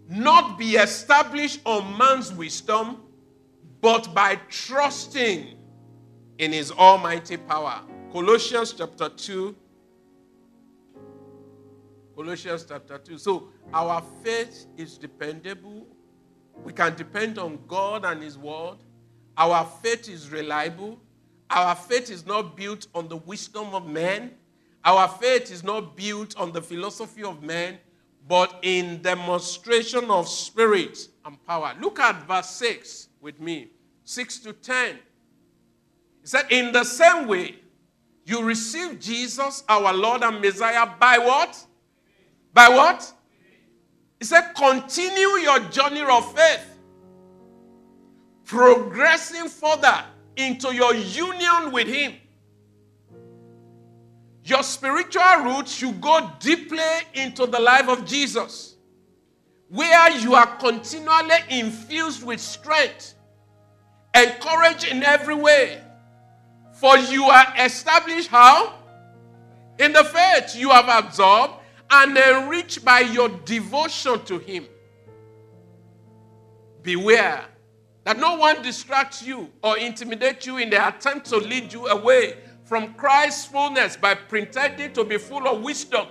not 0.10 0.58
be 0.58 0.76
established 0.76 1.62
on 1.66 1.98
man's 1.98 2.34
wisdom, 2.34 3.03
but 3.84 4.14
by 4.14 4.36
trusting 4.48 5.58
in 6.38 6.54
his 6.54 6.72
almighty 6.72 7.36
power. 7.36 7.82
Colossians 8.14 8.72
chapter 8.72 9.10
2, 9.10 9.54
Colossians 12.16 12.66
chapter 12.66 12.98
2. 12.98 13.18
So 13.18 13.50
our 13.74 14.02
faith 14.24 14.68
is 14.78 14.98
dependable. 14.98 15.86
We 16.64 16.72
can 16.72 16.96
depend 16.96 17.38
on 17.38 17.60
God 17.68 18.06
and 18.06 18.24
His 18.24 18.38
Word. 18.38 18.78
Our 19.36 19.66
faith 19.82 20.08
is 20.08 20.30
reliable. 20.30 21.02
Our 21.50 21.76
faith 21.76 22.10
is 22.10 22.26
not 22.26 22.56
built 22.56 22.88
on 22.96 23.10
the 23.10 23.18
wisdom 23.18 23.76
of 23.76 23.86
men. 23.86 24.32
Our 24.86 25.10
faith 25.10 25.52
is 25.52 25.62
not 25.62 25.98
built 25.98 26.38
on 26.38 26.54
the 26.54 26.62
philosophy 26.62 27.24
of 27.24 27.44
men, 27.44 27.80
but 28.30 28.60
in 28.62 29.02
demonstration 29.02 30.10
of 30.10 30.30
spirit 30.30 31.10
and 31.26 31.44
power. 31.46 31.74
Look 31.82 32.00
at 32.00 32.26
verse 32.26 32.50
6 32.52 33.10
with 33.24 33.40
me 33.40 33.70
6 34.04 34.40
to 34.40 34.54
10. 34.54 34.96
He 34.96 36.28
said, 36.28 36.46
In 36.52 36.74
the 36.74 36.84
same 36.84 37.26
way, 37.26 37.56
you 38.26 38.44
receive 38.44 39.00
Jesus, 39.00 39.64
our 39.68 39.94
Lord 39.94 40.24
and 40.24 40.42
Messiah, 40.42 40.86
by 41.00 41.18
what? 41.18 41.66
By 42.54 42.68
what? 42.68 43.12
He 44.20 44.26
said, 44.26 44.54
continue 44.56 45.28
your 45.42 45.60
journey 45.62 46.02
of 46.02 46.36
faith, 46.36 46.66
progressing 48.46 49.50
further 49.50 50.04
into 50.36 50.74
your 50.74 50.94
union 50.94 51.72
with 51.72 51.88
Him. 51.88 52.14
Your 54.46 54.64
spiritual 54.64 55.44
roots 55.44 55.74
should 55.76 56.00
go 56.00 56.30
deeply 56.40 56.80
into 57.14 57.46
the 57.46 57.60
life 57.60 57.88
of 57.88 58.06
Jesus, 58.06 58.73
where 59.74 60.12
you 60.12 60.36
are 60.36 60.56
continually 60.58 61.40
infused 61.50 62.24
with 62.24 62.40
strength, 62.40 63.16
encouraged 64.14 64.86
in 64.86 65.02
every 65.02 65.34
way. 65.34 65.82
For 66.74 66.96
you 66.96 67.24
are 67.24 67.54
established 67.58 68.30
how? 68.30 68.76
In 69.80 69.92
the 69.92 70.04
faith 70.04 70.56
you 70.56 70.70
have 70.70 71.06
absorbed 71.06 71.56
and 71.90 72.16
enriched 72.16 72.86
by 72.86 73.00
your 73.00 73.30
devotion 73.30 74.24
to 74.26 74.38
Him. 74.38 74.68
Beware 76.84 77.44
that 78.04 78.20
no 78.20 78.36
one 78.36 78.62
distracts 78.62 79.26
you 79.26 79.50
or 79.64 79.80
intimidates 79.80 80.46
you 80.46 80.58
in 80.58 80.70
the 80.70 80.88
attempt 80.88 81.26
to 81.28 81.38
lead 81.38 81.74
you 81.74 81.88
away 81.88 82.38
from 82.64 82.94
Christ's 82.94 83.48
fullness 83.48 83.98
by 83.98 84.14
pretending 84.14 84.94
to 84.94 85.04
be 85.04 85.18
full 85.18 85.48
of 85.48 85.64
wisdom 85.64 86.10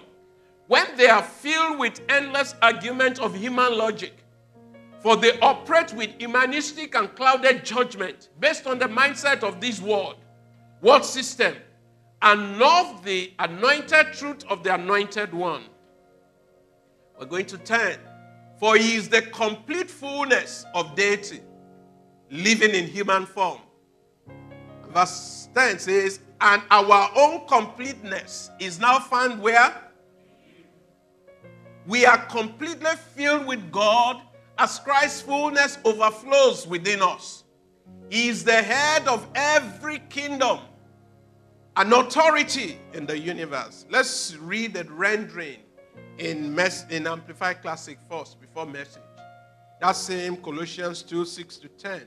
when 0.67 0.87
they 0.97 1.09
are 1.09 1.23
filled 1.23 1.79
with 1.79 2.01
endless 2.09 2.55
arguments 2.63 3.21
of 3.21 3.35
human 3.35 3.77
logic. 3.77 4.15
For 5.01 5.17
they 5.17 5.39
operate 5.41 5.93
with 5.95 6.11
humanistic 6.19 6.95
and 6.95 7.15
clouded 7.17 7.65
judgment 7.65 8.29
based 8.39 8.67
on 8.67 8.79
the 8.79 8.87
mindset 8.87 9.43
of 9.43 9.61
this 9.61 9.81
world, 9.81 10.17
world 10.81 11.05
system, 11.05 11.57
and 12.23 12.59
not 12.59 13.03
the 13.03 13.33
anointed 13.41 14.13
truth 14.13 14.45
of 14.49 14.63
the 14.63 14.75
anointed 14.75 15.35
one. 15.35 15.65
We're 17.19 17.27
going 17.27 17.47
to 17.47 17.59
10. 17.59 17.99
For 18.59 18.77
he 18.77 18.95
is 18.95 19.09
the 19.09 19.23
complete 19.23 19.91
fullness 19.91 20.65
of 20.73 20.95
deity, 20.95 21.41
living 22.31 22.71
in 22.71 22.87
human 22.87 23.27
form. 23.27 23.59
Verse 24.89 25.49
10 25.55 25.81
says, 25.81 26.21
And 26.41 26.63
our 26.71 27.11
own 27.17 27.47
completeness 27.49 28.51
is 28.61 28.79
now 28.79 29.01
found 29.01 29.43
where? 29.43 29.92
We 31.87 32.07
are 32.07 32.19
completely 32.27 32.91
filled 33.15 33.47
with 33.47 33.71
God 33.73 34.23
as 34.59 34.79
Christ's 34.79 35.23
fullness 35.23 35.79
overflows 35.85 36.67
within 36.67 37.03
us. 37.03 37.45
He 38.09 38.29
is 38.29 38.45
the 38.45 38.63
head 38.63 39.09
of 39.09 39.27
every 39.35 40.01
kingdom 40.11 40.61
and 41.77 41.93
authority 41.93 42.79
in 42.93 43.07
the 43.07 43.19
universe. 43.19 43.87
Let's 43.91 44.37
read 44.37 44.75
the 44.75 44.85
rendering 44.85 45.59
in, 46.19 46.55
mes- 46.55 46.85
in 46.91 47.07
Amplified 47.07 47.63
Classic 47.63 47.99
first 48.09 48.41
before 48.41 48.67
message. 48.67 49.03
That 49.81 49.97
same 49.97 50.37
Colossians 50.37 51.03
2 51.03 51.25
6 51.25 51.57
to 51.59 51.69
10. 51.69 52.03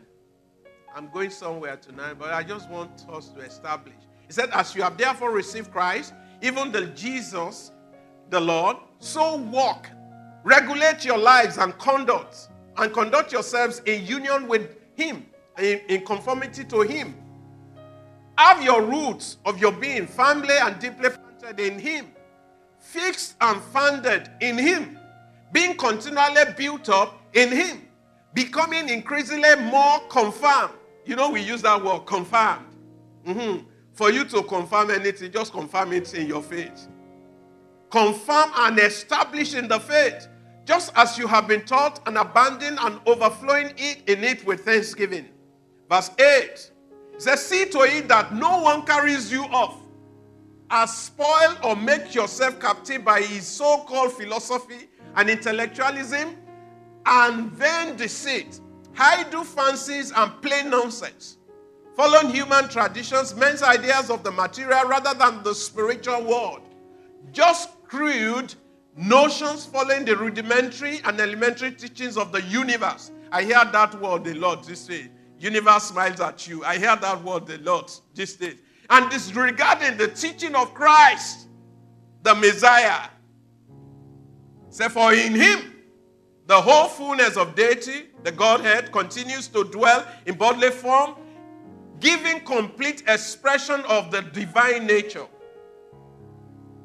I'm 0.96 1.10
going 1.10 1.30
somewhere 1.30 1.76
tonight, 1.76 2.14
but 2.18 2.34
I 2.34 2.42
just 2.42 2.70
want 2.70 3.06
us 3.10 3.30
to 3.30 3.40
establish. 3.40 3.96
He 4.28 4.34
said, 4.34 4.50
As 4.52 4.74
you 4.76 4.82
have 4.82 4.98
therefore 4.98 5.32
received 5.32 5.72
Christ, 5.72 6.14
even 6.42 6.72
the 6.72 6.86
Jesus, 6.88 7.72
the 8.30 8.40
Lord, 8.40 8.78
so 9.00 9.36
walk, 9.36 9.90
regulate 10.44 11.06
your 11.06 11.18
lives 11.18 11.58
and 11.58 11.78
conduct, 11.78 12.50
and 12.78 12.94
conduct 12.94 13.32
yourselves 13.32 13.82
in 13.86 14.06
union 14.06 14.48
with 14.48 14.76
Him, 14.96 15.26
in, 15.58 15.82
in 15.88 16.06
conformity 16.06 16.64
to 16.66 16.82
Him. 16.82 17.16
Have 18.38 18.64
your 18.64 18.82
roots 18.82 19.38
of 19.46 19.60
your 19.60 19.72
being 19.72 20.08
firmly 20.08 20.56
and 20.62 20.78
deeply 20.80 21.10
planted 21.10 21.60
in 21.60 21.80
Him, 21.80 22.08
fixed 22.80 23.36
and 23.42 23.62
founded 23.62 24.30
in 24.42 24.58
Him, 24.58 24.98
being 25.52 25.78
continually 25.78 26.44
built 26.58 26.90
up 26.90 27.22
in 27.34 27.52
Him, 27.52 27.88
becoming 28.34 28.90
increasingly 28.90 29.56
more 29.56 30.00
confirmed. 30.10 30.74
You 31.06 31.16
know, 31.16 31.30
we 31.30 31.42
use 31.42 31.62
that 31.62 31.82
word 31.84 32.06
confirmed. 32.06 32.66
Mm-hmm. 33.26 33.68
For 33.94 34.12
you 34.12 34.26
to 34.26 34.44
confirm 34.44 34.92
anything, 34.92 35.32
just 35.32 35.54
confirm 35.54 35.94
it 35.94 36.14
in 36.14 36.28
your 36.28 36.42
faith. 36.42 36.90
Confirm 37.96 38.52
and 38.58 38.78
establish 38.78 39.54
in 39.54 39.70
the 39.70 39.80
faith, 39.80 40.28
just 40.66 40.92
as 40.98 41.18
you 41.18 41.28
have 41.28 41.48
been 41.48 41.64
taught 41.64 42.06
and 42.06 42.18
abandoned 42.18 42.78
and 42.82 43.00
overflowing 43.06 43.72
it 43.78 44.00
in 44.10 44.22
it 44.22 44.46
with 44.46 44.66
thanksgiving. 44.66 45.30
Verse 45.90 46.12
8 46.20 46.72
says, 47.18 47.46
See 47.46 47.64
to 47.70 47.80
it 47.84 48.10
that 48.10 48.36
no 48.36 48.62
one 48.62 48.86
carries 48.86 49.32
you 49.32 49.46
off 49.46 49.78
as 50.70 50.94
spoil 50.94 51.56
or 51.64 51.78
make 51.78 52.14
yourself 52.14 52.60
captive 52.60 53.06
by 53.06 53.22
his 53.22 53.48
so 53.48 53.86
called 53.88 54.12
philosophy 54.12 54.90
and 55.16 55.30
intellectualism 55.30 56.36
and 57.06 57.50
vain 57.54 57.96
deceit, 57.96 58.60
idle 58.98 59.46
fancies 59.46 60.12
and 60.14 60.34
plain 60.42 60.70
nonsense, 60.70 61.38
following 61.96 62.30
human 62.30 62.68
traditions, 62.68 63.34
men's 63.36 63.64
ideas 63.64 64.10
of 64.10 64.22
the 64.22 64.32
material 64.32 64.84
rather 64.86 65.18
than 65.18 65.42
the 65.44 65.56
spiritual 65.56 66.22
world, 66.26 66.60
just 67.32 67.70
crude 67.88 68.56
notions 68.96 69.66
following 69.66 70.06
the 70.06 70.16
rudimentary 70.16 71.00
and 71.04 71.20
elementary 71.20 71.72
teachings 71.72 72.18
of 72.18 72.32
the 72.32 72.42
universe. 72.44 73.12
I 73.32 73.44
hear 73.44 73.64
that 73.66 74.00
word 74.02 74.24
the 74.24 74.34
Lord 74.36 74.64
this 74.64 74.86
day. 74.86 75.10
Universe 75.40 75.86
smiles 75.86 76.22
at 76.22 76.48
you. 76.48 76.64
I 76.64 76.78
hear 76.78 76.96
that 76.96 77.24
word 77.24 77.48
the 77.48 77.58
Lord 77.58 77.92
this 78.14 78.36
day. 78.36 78.54
And 78.90 79.10
disregarding 79.10 79.98
the 79.98 80.08
teaching 80.08 80.56
of 80.56 80.74
Christ, 80.74 81.48
the 82.24 82.36
Messiah. 82.36 83.10
Say, 84.70 84.88
for 84.90 85.14
in 85.14 85.34
him 85.34 85.74
the 86.48 86.62
whole 86.62 86.88
fullness 86.88 87.38
of 87.38 87.56
deity, 87.56 88.10
the 88.24 88.32
Godhead, 88.32 88.92
continues 88.92 89.48
to 89.50 89.64
dwell 89.64 90.06
in 90.26 90.36
bodily 90.36 90.70
form, 90.70 91.16
giving 92.00 92.40
complete 92.42 93.04
expression 93.08 93.82
of 93.88 94.12
the 94.12 94.22
divine 94.22 94.86
nature. 94.86 95.26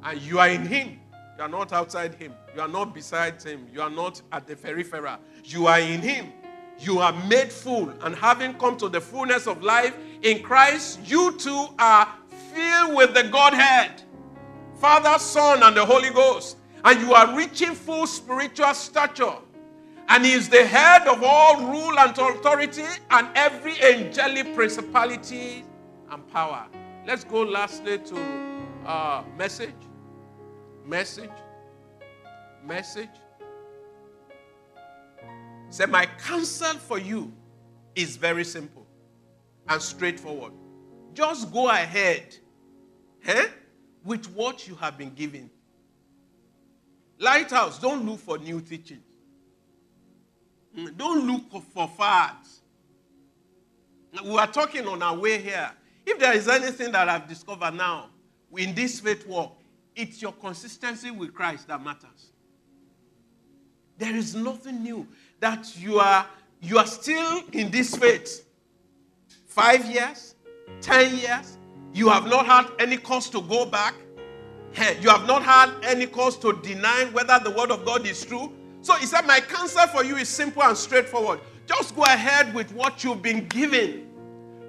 And 0.04 0.20
you 0.22 0.38
are 0.38 0.48
in 0.48 0.66
Him. 0.66 1.00
You 1.36 1.44
are 1.44 1.48
not 1.48 1.72
outside 1.72 2.14
Him. 2.14 2.34
You 2.54 2.60
are 2.62 2.68
not 2.68 2.94
beside 2.94 3.42
Him. 3.42 3.66
You 3.72 3.82
are 3.82 3.90
not 3.90 4.20
at 4.32 4.46
the 4.46 4.56
peripheral. 4.56 5.18
You 5.44 5.66
are 5.66 5.80
in 5.80 6.00
Him. 6.00 6.32
You 6.78 6.98
are 6.98 7.12
made 7.26 7.52
full. 7.52 7.90
And 8.02 8.14
having 8.14 8.54
come 8.54 8.76
to 8.78 8.88
the 8.88 9.00
fullness 9.00 9.46
of 9.46 9.62
life 9.62 9.96
in 10.22 10.42
Christ, 10.42 11.00
you 11.04 11.36
too 11.38 11.68
are 11.78 12.08
filled 12.54 12.96
with 12.96 13.14
the 13.14 13.24
Godhead 13.24 14.02
Father, 14.80 15.18
Son, 15.18 15.62
and 15.62 15.76
the 15.76 15.84
Holy 15.84 16.10
Ghost. 16.10 16.56
And 16.84 17.00
you 17.00 17.12
are 17.12 17.36
reaching 17.36 17.74
full 17.74 18.06
spiritual 18.06 18.72
stature 18.72 19.36
and 20.10 20.26
he 20.26 20.32
is 20.32 20.48
the 20.48 20.66
head 20.66 21.06
of 21.06 21.22
all 21.22 21.56
rule 21.70 21.98
and 22.00 22.10
authority 22.10 22.82
and 23.12 23.28
every 23.36 23.80
angelic 23.80 24.54
principality 24.56 25.64
and 26.10 26.28
power. 26.32 26.66
Let's 27.06 27.22
go 27.22 27.42
lastly 27.42 27.98
to 27.98 28.18
uh, 28.84 29.22
message. 29.38 29.72
Message. 30.90 31.30
Message. 32.66 33.08
Say, 35.68 35.86
my 35.86 36.06
counsel 36.18 36.74
for 36.78 36.98
you 36.98 37.32
is 37.94 38.16
very 38.16 38.42
simple 38.42 38.84
and 39.68 39.80
straightforward. 39.80 40.52
Just 41.14 41.52
go 41.52 41.68
ahead 41.68 42.34
eh, 43.24 43.46
with 44.04 44.26
what 44.34 44.66
you 44.66 44.74
have 44.74 44.98
been 44.98 45.14
given. 45.14 45.48
Lighthouse, 47.20 47.78
don't 47.78 48.04
look 48.04 48.18
for 48.18 48.38
new 48.38 48.60
teachings. 48.60 49.04
Mm, 50.76 50.96
don't 50.96 51.24
look 51.24 51.62
for 51.72 51.86
fads. 51.86 52.62
We 54.24 54.36
are 54.38 54.48
talking 54.48 54.88
on 54.88 55.04
our 55.04 55.16
way 55.16 55.40
here. 55.40 55.70
If 56.04 56.18
there 56.18 56.32
is 56.32 56.48
anything 56.48 56.90
that 56.90 57.08
I've 57.08 57.28
discovered 57.28 57.74
now 57.74 58.08
in 58.56 58.74
this 58.74 58.98
faith 58.98 59.24
walk, 59.28 59.59
it's 59.96 60.22
your 60.22 60.32
consistency 60.32 61.10
with 61.10 61.34
Christ 61.34 61.68
that 61.68 61.82
matters. 61.82 62.32
There 63.98 64.16
is 64.16 64.34
nothing 64.34 64.82
new 64.82 65.06
that 65.40 65.76
you 65.76 65.98
are 65.98 66.26
you 66.62 66.78
are 66.78 66.86
still 66.86 67.42
in 67.52 67.70
this 67.70 67.94
faith. 67.96 68.44
Five 69.46 69.84
years, 69.86 70.34
ten 70.80 71.16
years, 71.16 71.58
you 71.92 72.08
have 72.08 72.26
not 72.26 72.46
had 72.46 72.66
any 72.78 72.96
cause 72.96 73.28
to 73.30 73.40
go 73.42 73.66
back. 73.66 73.94
You 75.00 75.10
have 75.10 75.26
not 75.26 75.42
had 75.42 75.72
any 75.82 76.06
cause 76.06 76.38
to 76.38 76.52
deny 76.62 77.06
whether 77.12 77.38
the 77.42 77.50
word 77.50 77.70
of 77.70 77.84
God 77.84 78.06
is 78.06 78.24
true. 78.24 78.52
So 78.82 78.94
he 78.94 79.06
said, 79.06 79.22
My 79.26 79.40
counsel 79.40 79.86
for 79.88 80.04
you 80.04 80.16
is 80.16 80.28
simple 80.28 80.62
and 80.62 80.76
straightforward. 80.76 81.40
Just 81.66 81.96
go 81.96 82.04
ahead 82.04 82.54
with 82.54 82.72
what 82.72 83.02
you've 83.02 83.22
been 83.22 83.46
given. 83.48 84.08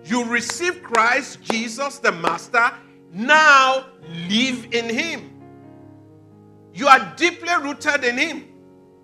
You 0.06 0.26
receive 0.26 0.82
Christ, 0.82 1.42
Jesus, 1.44 2.00
the 2.00 2.12
Master. 2.12 2.74
Now 3.12 3.86
live 4.30 4.74
in 4.74 4.90
Him. 4.90 5.42
You 6.74 6.88
are 6.88 7.14
deeply 7.18 7.54
rooted 7.62 8.04
in 8.04 8.18
Him. 8.18 8.46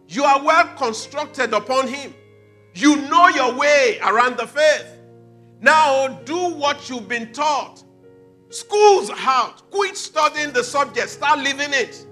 You 0.07 0.23
are 0.23 0.43
well 0.43 0.67
constructed 0.77 1.53
upon 1.53 1.87
Him. 1.87 2.13
You 2.73 2.95
know 3.09 3.27
your 3.29 3.55
way 3.55 3.99
around 4.03 4.37
the 4.37 4.47
faith. 4.47 4.87
Now 5.59 6.07
do 6.23 6.53
what 6.53 6.89
you've 6.89 7.07
been 7.07 7.33
taught. 7.33 7.83
School's 8.49 9.09
out. 9.09 9.69
Quit 9.71 9.97
studying 9.97 10.53
the 10.53 10.63
subject, 10.63 11.09
start 11.09 11.39
living 11.39 11.73
it 11.73 12.07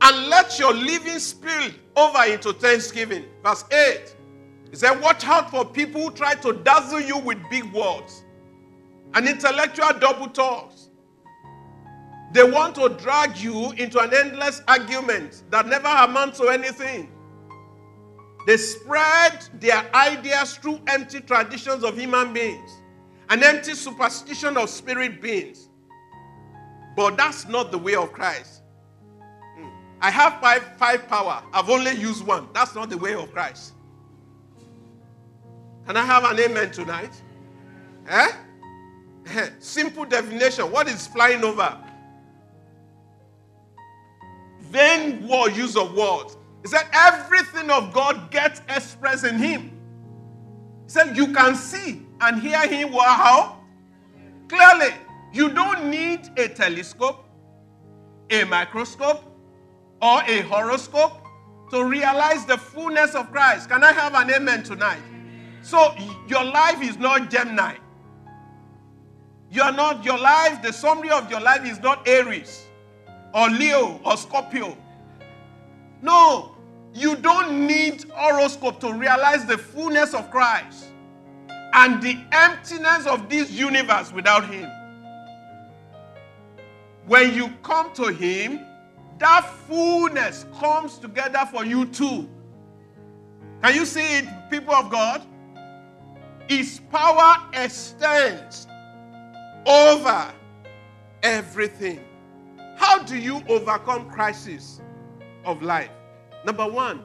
and 0.00 0.28
let 0.28 0.58
your 0.58 0.72
living 0.74 1.18
spill 1.18 1.70
over 1.96 2.24
into 2.24 2.52
thanksgiving. 2.52 3.24
Verse 3.42 3.64
8. 3.72 4.14
He 4.70 4.76
said, 4.76 5.00
Watch 5.00 5.24
out 5.26 5.50
for 5.50 5.64
people 5.64 6.02
who 6.02 6.10
try 6.10 6.34
to 6.36 6.52
dazzle 6.52 7.00
you 7.00 7.18
with 7.18 7.38
big 7.50 7.64
words 7.72 8.22
and 9.14 9.28
intellectual 9.28 9.90
double 9.98 10.28
talks. 10.28 10.90
They 12.32 12.42
want 12.42 12.74
to 12.74 12.90
drag 12.90 13.36
you 13.38 13.72
into 13.72 13.98
an 14.00 14.12
endless 14.14 14.62
argument 14.68 15.44
that 15.50 15.66
never 15.66 15.88
amounts 15.88 16.38
to 16.38 16.48
anything. 16.48 17.10
They 18.46 18.56
spread 18.56 19.46
their 19.60 19.84
ideas 19.94 20.56
through 20.56 20.80
empty 20.86 21.20
traditions 21.20 21.84
of 21.84 21.98
human 21.98 22.32
beings, 22.32 22.70
an 23.30 23.42
empty 23.42 23.74
superstition 23.74 24.56
of 24.56 24.68
spirit 24.68 25.20
beings. 25.22 25.68
But 26.96 27.16
that's 27.16 27.46
not 27.48 27.70
the 27.70 27.78
way 27.78 27.94
of 27.94 28.12
Christ. 28.12 28.62
I 30.00 30.10
have 30.10 30.40
five, 30.40 30.62
five 30.78 31.08
power. 31.08 31.42
I've 31.52 31.68
only 31.68 31.92
used 31.92 32.24
one. 32.24 32.48
That's 32.52 32.74
not 32.74 32.88
the 32.88 32.98
way 32.98 33.14
of 33.14 33.32
Christ. 33.32 33.74
Can 35.86 35.96
I 35.96 36.04
have 36.04 36.24
an 36.24 36.38
amen 36.38 36.70
tonight? 36.70 37.10
Eh? 38.08 38.32
Simple 39.60 40.04
definition. 40.04 40.70
What 40.70 40.88
is 40.88 41.06
flying 41.06 41.44
over? 41.44 41.76
Vain 44.60 45.26
word 45.26 45.56
use 45.56 45.76
of 45.76 45.94
words. 45.94 46.36
He 46.62 46.68
said 46.68 46.86
everything 46.92 47.70
of 47.70 47.92
God 47.92 48.30
gets 48.30 48.60
expressed 48.68 49.24
in 49.24 49.38
him. 49.38 49.70
He 50.84 50.90
said 50.90 51.16
you 51.16 51.32
can 51.32 51.54
see 51.54 52.02
and 52.20 52.40
hear 52.40 52.66
him 52.66 52.92
how? 52.92 53.60
Clearly. 54.48 54.94
You 55.32 55.50
don't 55.50 55.90
need 55.90 56.30
a 56.38 56.48
telescope, 56.48 57.24
a 58.30 58.44
microscope, 58.44 59.22
or 60.00 60.22
a 60.22 60.40
horoscope 60.42 61.22
to 61.70 61.84
realize 61.84 62.46
the 62.46 62.56
fullness 62.56 63.14
of 63.14 63.30
Christ. 63.30 63.68
Can 63.68 63.84
I 63.84 63.92
have 63.92 64.14
an 64.14 64.30
amen 64.30 64.62
tonight? 64.62 65.02
So 65.62 65.94
your 66.26 66.44
life 66.44 66.82
is 66.82 66.96
not 66.96 67.30
Gemini. 67.30 67.76
You 69.50 69.62
are 69.62 69.72
not, 69.72 70.04
your 70.04 70.18
life, 70.18 70.62
the 70.62 70.72
summary 70.72 71.10
of 71.10 71.30
your 71.30 71.40
life 71.40 71.64
is 71.64 71.80
not 71.80 72.06
Aries 72.06 72.66
or 73.34 73.48
Leo 73.48 74.00
or 74.04 74.16
Scorpio. 74.16 74.76
No, 76.02 76.54
you 76.94 77.16
don't 77.16 77.66
need 77.66 78.04
horoscope 78.14 78.80
to 78.80 78.92
realize 78.92 79.46
the 79.46 79.58
fullness 79.58 80.14
of 80.14 80.30
Christ 80.30 80.86
and 81.72 82.02
the 82.02 82.18
emptiness 82.32 83.06
of 83.06 83.28
this 83.28 83.50
universe 83.50 84.12
without 84.12 84.48
Him. 84.48 84.70
When 87.06 87.34
you 87.34 87.52
come 87.62 87.92
to 87.94 88.12
Him, 88.12 88.60
that 89.18 89.48
fullness 89.66 90.44
comes 90.60 90.98
together 90.98 91.48
for 91.50 91.64
you 91.64 91.86
too. 91.86 92.28
Can 93.62 93.74
you 93.74 93.84
see 93.84 94.18
it, 94.18 94.26
people 94.50 94.74
of 94.74 94.90
God? 94.90 95.22
His 96.48 96.80
power 96.90 97.44
extends 97.52 98.66
over 99.68 100.32
everything. 101.22 102.00
How 102.76 103.02
do 103.02 103.16
you 103.16 103.42
overcome 103.48 104.10
crisis 104.10 104.80
of 105.44 105.62
life? 105.62 105.90
Number 106.44 106.66
one, 106.66 107.02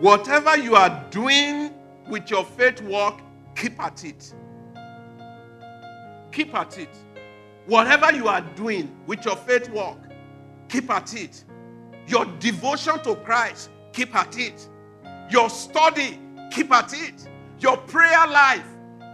whatever 0.00 0.56
you 0.56 0.74
are 0.74 1.04
doing 1.10 1.72
with 2.08 2.30
your 2.30 2.44
faith 2.44 2.80
walk, 2.82 3.20
keep 3.54 3.80
at 3.82 4.04
it. 4.04 4.34
Keep 6.32 6.54
at 6.54 6.78
it. 6.78 6.88
Whatever 7.66 8.12
you 8.12 8.28
are 8.28 8.40
doing 8.56 8.96
with 9.06 9.24
your 9.24 9.36
faith 9.36 9.68
walk, 9.68 9.98
keep 10.68 10.90
at 10.90 11.12
it. 11.14 11.44
Your 12.06 12.24
devotion 12.38 12.98
to 13.02 13.16
Christ, 13.16 13.70
keep 13.92 14.14
at 14.14 14.38
it. 14.38 14.68
Your 15.30 15.50
study, 15.50 16.18
keep 16.50 16.72
at 16.72 16.94
it. 16.94 17.28
Your 17.58 17.76
prayer 17.76 18.26
life, 18.28 18.64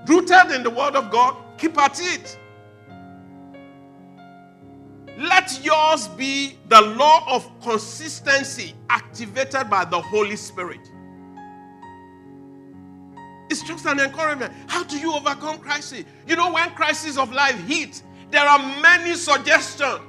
rooted 0.07 0.53
in 0.55 0.63
the 0.63 0.71
Word 0.71 0.95
of 0.95 1.11
God, 1.11 1.37
keep 1.59 1.77
at 1.79 1.99
it. 2.01 2.39
Let 5.17 5.65
yours 5.65 6.09
be 6.09 6.59
the 6.69 6.81
law 6.81 7.25
of 7.29 7.49
consistency 7.63 8.75
activated 8.91 9.71
by 9.71 9.85
the 9.85 10.01
Holy 10.01 10.37
Spirit. 10.37 10.81
It's 13.51 13.63
just 13.63 13.87
an 13.87 14.01
encouragement. 14.01 14.53
How 14.67 14.83
do 14.83 14.99
you 14.99 15.15
overcome 15.15 15.59
crisis? 15.59 16.05
You 16.27 16.35
know, 16.35 16.53
when 16.53 16.71
crisis 16.71 17.17
of 17.17 17.33
life 17.33 17.59
hit, 17.67 18.03
there 18.31 18.45
are 18.45 18.59
many 18.81 19.15
suggestions. 19.15 20.01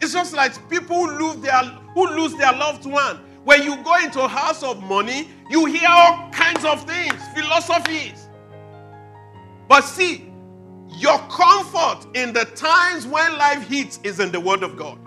It's 0.00 0.12
just 0.12 0.34
like 0.34 0.52
people 0.68 0.96
who 0.96 1.18
lose 1.18 1.36
their, 1.36 1.62
who 1.94 2.06
lose 2.08 2.34
their 2.36 2.52
loved 2.52 2.84
one. 2.84 3.16
When 3.44 3.62
you 3.62 3.82
go 3.82 3.96
into 3.96 4.20
a 4.22 4.28
house 4.28 4.62
of 4.62 4.82
money, 4.82 5.28
you 5.48 5.64
hear 5.66 5.88
all 5.88 6.30
kinds 6.30 6.64
of 6.64 6.84
things, 6.84 7.14
philosophies. 7.34 8.28
But 9.68 9.82
see, 9.82 10.30
your 10.98 11.18
comfort 11.28 12.06
in 12.14 12.32
the 12.32 12.44
times 12.56 13.06
when 13.06 13.36
life 13.38 13.66
hits 13.68 13.98
is 14.02 14.20
in 14.20 14.32
the 14.32 14.40
Word 14.40 14.62
of 14.62 14.76
God. 14.76 14.98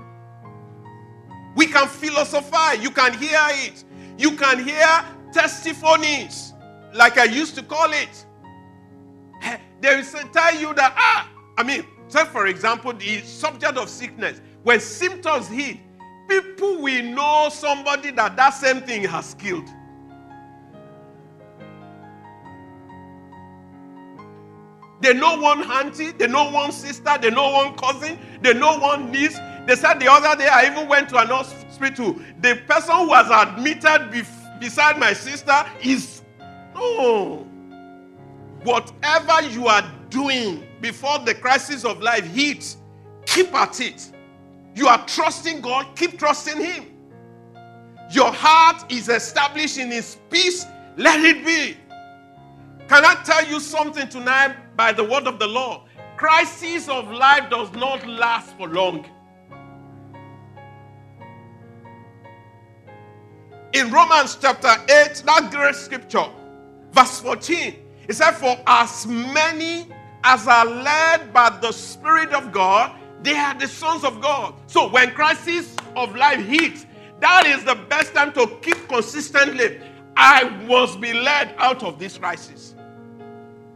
We 1.56 1.66
can 1.68 1.88
philosophize, 1.88 2.84
you 2.84 2.92
can 2.92 3.14
hear 3.14 3.40
it, 3.50 3.84
you 4.18 4.32
can 4.32 4.64
hear 4.64 5.06
testimonies, 5.34 6.54
like 6.94 7.18
I 7.18 7.26
used 7.26 7.56
to 7.56 7.64
call 7.64 7.92
it. 7.92 8.26
They 9.80 10.02
tell 10.34 10.56
you 10.56 10.74
that, 10.74 10.96
ah, 10.98 11.30
I 11.56 11.62
mean, 11.62 11.86
say 12.08 12.26
for 12.26 12.48
example, 12.48 12.94
the 12.94 13.22
subject 13.22 13.78
of 13.78 13.90
sickness, 13.90 14.42
when 14.64 14.80
symptoms 14.80 15.48
hit, 15.48 15.78
people 16.28 16.82
will 16.82 17.04
know 17.04 17.50
somebody 17.52 18.12
that 18.12 18.36
that 18.36 18.52
same 18.52 18.82
thing 18.82 19.04
has 19.04 19.36
killed. 19.36 19.70
They 25.00 25.14
know 25.14 25.40
one 25.40 25.64
auntie, 25.70 26.12
they 26.12 26.28
know 26.28 26.50
one 26.50 26.72
sister, 26.72 27.18
they 27.22 27.30
know 27.30 27.52
one 27.52 27.76
cousin, 27.76 28.18
they 28.42 28.54
know 28.54 28.80
one 28.80 29.12
niece. 29.12 29.38
They 29.68 29.76
said 29.76 30.00
the 30.00 30.12
other 30.12 30.36
day, 30.42 30.48
I 30.48 30.72
even 30.72 30.88
went 30.88 31.10
to 31.10 31.18
an 31.18 31.28
hospital. 31.28 32.16
The 32.42 32.56
person 32.68 32.96
who 32.96 33.08
was 33.10 33.30
admitted 33.30 34.12
bef- 34.12 34.60
beside 34.60 34.98
my 34.98 35.14
sister 35.14 35.66
is 35.84 36.24
no. 36.74 37.48
Whatever 38.64 39.44
you 39.50 39.68
are 39.68 39.84
doing 40.10 40.64
before 40.82 41.20
the 41.20 41.36
crisis 41.36 41.86
of 41.86 42.02
life 42.02 42.26
hits, 42.26 42.78
keep 43.26 43.54
at 43.54 43.80
it. 43.80 44.12
You 44.76 44.88
are 44.88 45.06
trusting 45.06 45.62
God, 45.62 45.96
keep 45.96 46.18
trusting 46.18 46.60
Him. 46.60 46.86
Your 48.12 48.32
heart 48.32 48.92
is 48.92 49.10
established 49.10 49.78
in 49.78 49.92
His 49.92 50.18
peace, 50.30 50.66
let 50.96 51.20
it 51.24 51.46
be. 51.46 51.78
Can 52.88 53.04
I 53.04 53.16
tell 53.24 53.46
you 53.46 53.60
something 53.60 54.08
tonight 54.08 54.56
by 54.78 54.94
the 54.94 55.04
word 55.04 55.28
of 55.28 55.40
the 55.40 55.48
Lord? 55.48 55.82
Crisis 56.16 56.88
of 56.88 57.12
life 57.12 57.50
does 57.50 57.72
not 57.74 58.08
last 58.08 58.56
for 58.58 58.70
long. 58.70 59.06
In 63.74 63.92
Romans 63.92 64.38
chapter 64.42 64.70
8, 64.70 65.22
that 65.26 65.50
great 65.52 65.76
scripture, 65.76 66.26
verse 66.94 67.20
14, 67.20 67.76
it 68.08 68.14
said, 68.14 68.32
For 68.32 68.58
as 68.66 69.06
many 69.06 69.88
as 70.24 70.48
are 70.48 70.66
led 70.66 71.34
by 71.34 71.50
the 71.62 71.74
Spirit 71.74 72.32
of 72.32 72.54
God, 72.54 72.98
they 73.22 73.36
are 73.36 73.54
the 73.54 73.68
sons 73.68 74.06
of 74.06 74.22
God. 74.22 74.56
So 74.68 74.90
when 74.90 75.12
crisis 75.12 75.76
of 75.98 76.16
life 76.16 76.40
hits, 76.40 76.86
that 77.20 77.46
is 77.46 77.66
the 77.66 77.76
best 77.76 78.14
time 78.14 78.32
to 78.34 78.48
keep 78.62 78.88
consistently. 78.88 79.82
I 80.16 80.50
must 80.66 81.02
be 81.02 81.14
led 81.14 81.54
out 81.58 81.84
of 81.84 82.00
this 82.00 82.18
crisis. 82.18 82.76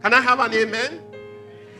Can 0.02 0.12
I 0.12 0.20
have 0.20 0.40
an 0.40 0.52
amen? 0.52 1.00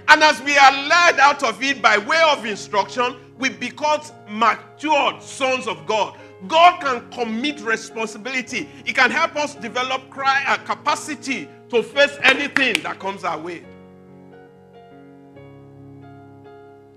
And 0.08 0.22
as 0.22 0.40
we 0.42 0.56
are 0.56 0.72
led 0.72 1.18
out 1.18 1.42
of 1.42 1.62
it 1.62 1.82
by 1.82 1.98
way 1.98 2.20
of 2.30 2.44
instruction, 2.44 3.16
we 3.38 3.48
become 3.48 4.00
matured 4.28 5.22
sons 5.22 5.66
of 5.66 5.86
God. 5.86 6.16
God 6.46 6.80
can 6.80 7.10
commit 7.10 7.60
responsibility. 7.60 8.68
He 8.84 8.92
can 8.92 9.10
help 9.10 9.36
us 9.36 9.54
develop 9.54 10.08
cry, 10.10 10.44
uh, 10.46 10.56
capacity 10.58 11.48
to 11.70 11.82
face 11.82 12.16
anything 12.22 12.82
that 12.82 12.98
comes 12.98 13.24
our 13.24 13.38
way. 13.38 13.64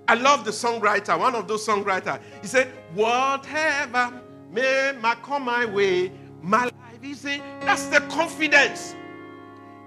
I 0.08 0.14
love 0.14 0.46
the 0.46 0.52
songwriter, 0.52 1.18
one 1.18 1.34
of 1.34 1.48
those 1.48 1.66
songwriters. 1.66 2.20
He 2.42 2.48
said, 2.48 2.68
Whatever 2.94 4.22
may 4.52 4.94
come 5.24 5.46
my 5.46 5.66
way, 5.66 6.12
my 6.42 6.66
life 6.66 7.04
is 7.04 7.26
in. 7.26 7.42
That's 7.62 7.86
the 7.88 8.02
confidence 8.02 8.96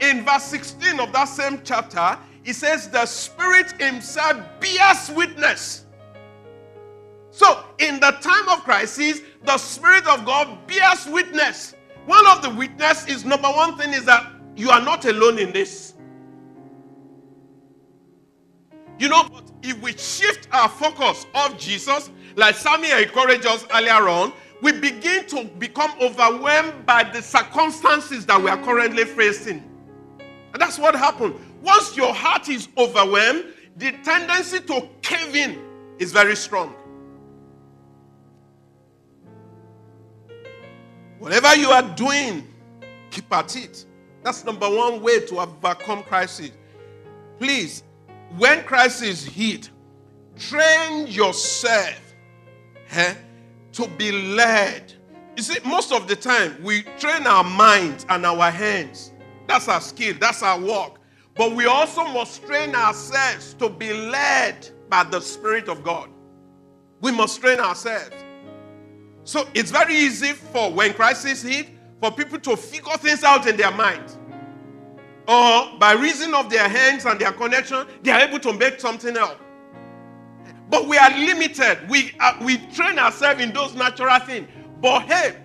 in 0.01 0.25
verse 0.25 0.45
16 0.45 1.01
of 1.01 1.13
that 1.13 1.25
same 1.25 1.61
chapter, 1.65 2.19
he 2.43 2.53
says, 2.53 2.89
The 2.89 3.05
Spirit 3.07 3.73
Himself 3.81 4.39
bears 4.61 5.11
witness. 5.11 5.85
So, 7.31 7.65
in 7.79 8.01
the 8.01 8.11
time 8.21 8.49
of 8.49 8.65
crisis, 8.65 9.21
the 9.45 9.59
Spirit 9.59 10.07
of 10.07 10.25
God 10.25 10.67
bears 10.67 11.07
witness. 11.07 11.75
One 12.07 12.27
of 12.27 12.43
the 12.43 12.51
witness 12.51 13.07
is 13.07 13.25
number 13.25 13.49
one 13.49 13.77
thing 13.77 13.93
is 13.93 14.05
that 14.07 14.33
you 14.57 14.71
are 14.71 14.81
not 14.81 15.05
alone 15.05 15.39
in 15.39 15.53
this. 15.53 15.95
You 18.99 19.09
know, 19.09 19.29
but 19.29 19.45
if 19.63 19.81
we 19.81 19.93
shift 19.93 20.49
our 20.53 20.69
focus 20.69 21.27
off 21.35 21.57
Jesus, 21.59 22.11
like 22.35 22.57
Samuel 22.57 22.99
encouraged 22.99 23.47
us 23.47 23.67
earlier 23.73 24.09
on, 24.09 24.33
we 24.61 24.73
begin 24.73 25.27
to 25.27 25.45
become 25.45 25.93
overwhelmed 26.01 26.85
by 26.85 27.05
the 27.05 27.23
circumstances 27.23 28.27
that 28.27 28.43
we 28.43 28.51
are 28.51 28.61
currently 28.63 29.05
facing. 29.05 29.63
And 30.53 30.63
that's 30.63 30.79
what 30.79 30.95
happened. 30.95 31.35
Once 31.63 31.97
your 31.97 32.15
heart 32.15 32.49
is 32.49 32.69
overwhelmed, 32.77 33.45
the 33.77 33.93
tendency 34.03 34.61
to 34.61 34.89
cave 35.03 35.35
in 35.37 35.63
is 35.99 36.13
very 36.13 36.37
strong. 36.37 36.75
Whatever 41.19 41.57
you 41.57 41.71
are 41.71 41.83
doing, 41.95 42.47
keep 43.11 43.33
at 43.33 43.57
it. 43.57 43.85
That's 44.23 44.45
number 44.45 44.69
one 44.69 45.03
way 45.03 45.21
to 45.27 45.41
overcome 45.41 46.03
crisis. 46.05 46.51
Please, 47.39 47.83
when 48.37 48.63
crisis 48.65 49.25
hit, 49.25 49.71
train 50.37 51.07
yourself 51.07 52.01
eh, 52.91 53.15
to 53.73 53.89
be 53.97 54.13
led. 54.13 54.93
You 55.37 55.43
see, 55.43 55.59
most 55.65 55.93
of 55.93 56.09
the 56.09 56.17
time 56.17 56.63
we 56.63 56.83
train 56.99 57.27
our 57.27 57.45
minds 57.45 58.07
and 58.09 58.25
our 58.27 58.51
hands 58.51 59.13
that's 59.49 59.67
our 59.67 59.81
skill, 59.81 60.15
that's 60.21 60.43
our 60.43 60.61
work. 60.61 61.01
But 61.35 61.53
we 61.53 61.67
also 61.67 62.05
must 62.05 62.45
train 62.45 62.75
ourselves 62.75 63.55
to 63.55 63.69
be 63.69 63.93
led 63.93 64.69
by 64.89 65.05
the 65.05 65.21
Spirit 65.21 65.69
of 65.69 65.83
God. 65.83 66.11
We 67.01 67.13
must 67.13 67.41
train 67.41 67.59
ourselves. 67.59 68.15
So 69.25 69.49
it's 69.55 69.71
very 69.71 69.95
easy 69.95 70.33
for 70.33 70.73
when 70.73 70.93
crisis 70.95 71.43
hit 71.43 71.69
for 72.01 72.11
people 72.13 72.39
to 72.41 72.57
figure 72.57 72.97
things 72.99 73.25
out 73.25 73.47
in 73.47 73.57
their 73.57 73.71
mind. 73.71 74.17
Or 75.27 75.79
by 75.79 75.93
reason 75.93 76.35
of 76.35 76.51
their 76.51 76.69
hands 76.69 77.05
and 77.05 77.21
their 77.21 77.33
connection, 77.33 77.87
they 78.03 78.11
are 78.11 78.21
able 78.21 78.41
to 78.41 78.53
make 78.53 78.81
something 78.81 79.17
else. 79.17 79.37
But 80.71 80.87
we 80.87 80.99
are 80.99 81.11
limited. 81.11 81.89
We, 81.89 82.13
uh, 82.21 82.39
we 82.43 82.59
train 82.69 82.99
ourselves 82.99 83.41
in 83.41 83.53
those 83.53 83.75
natural 83.75 84.19
things. 84.21 84.49
But 84.81 85.03
hey, 85.03 85.37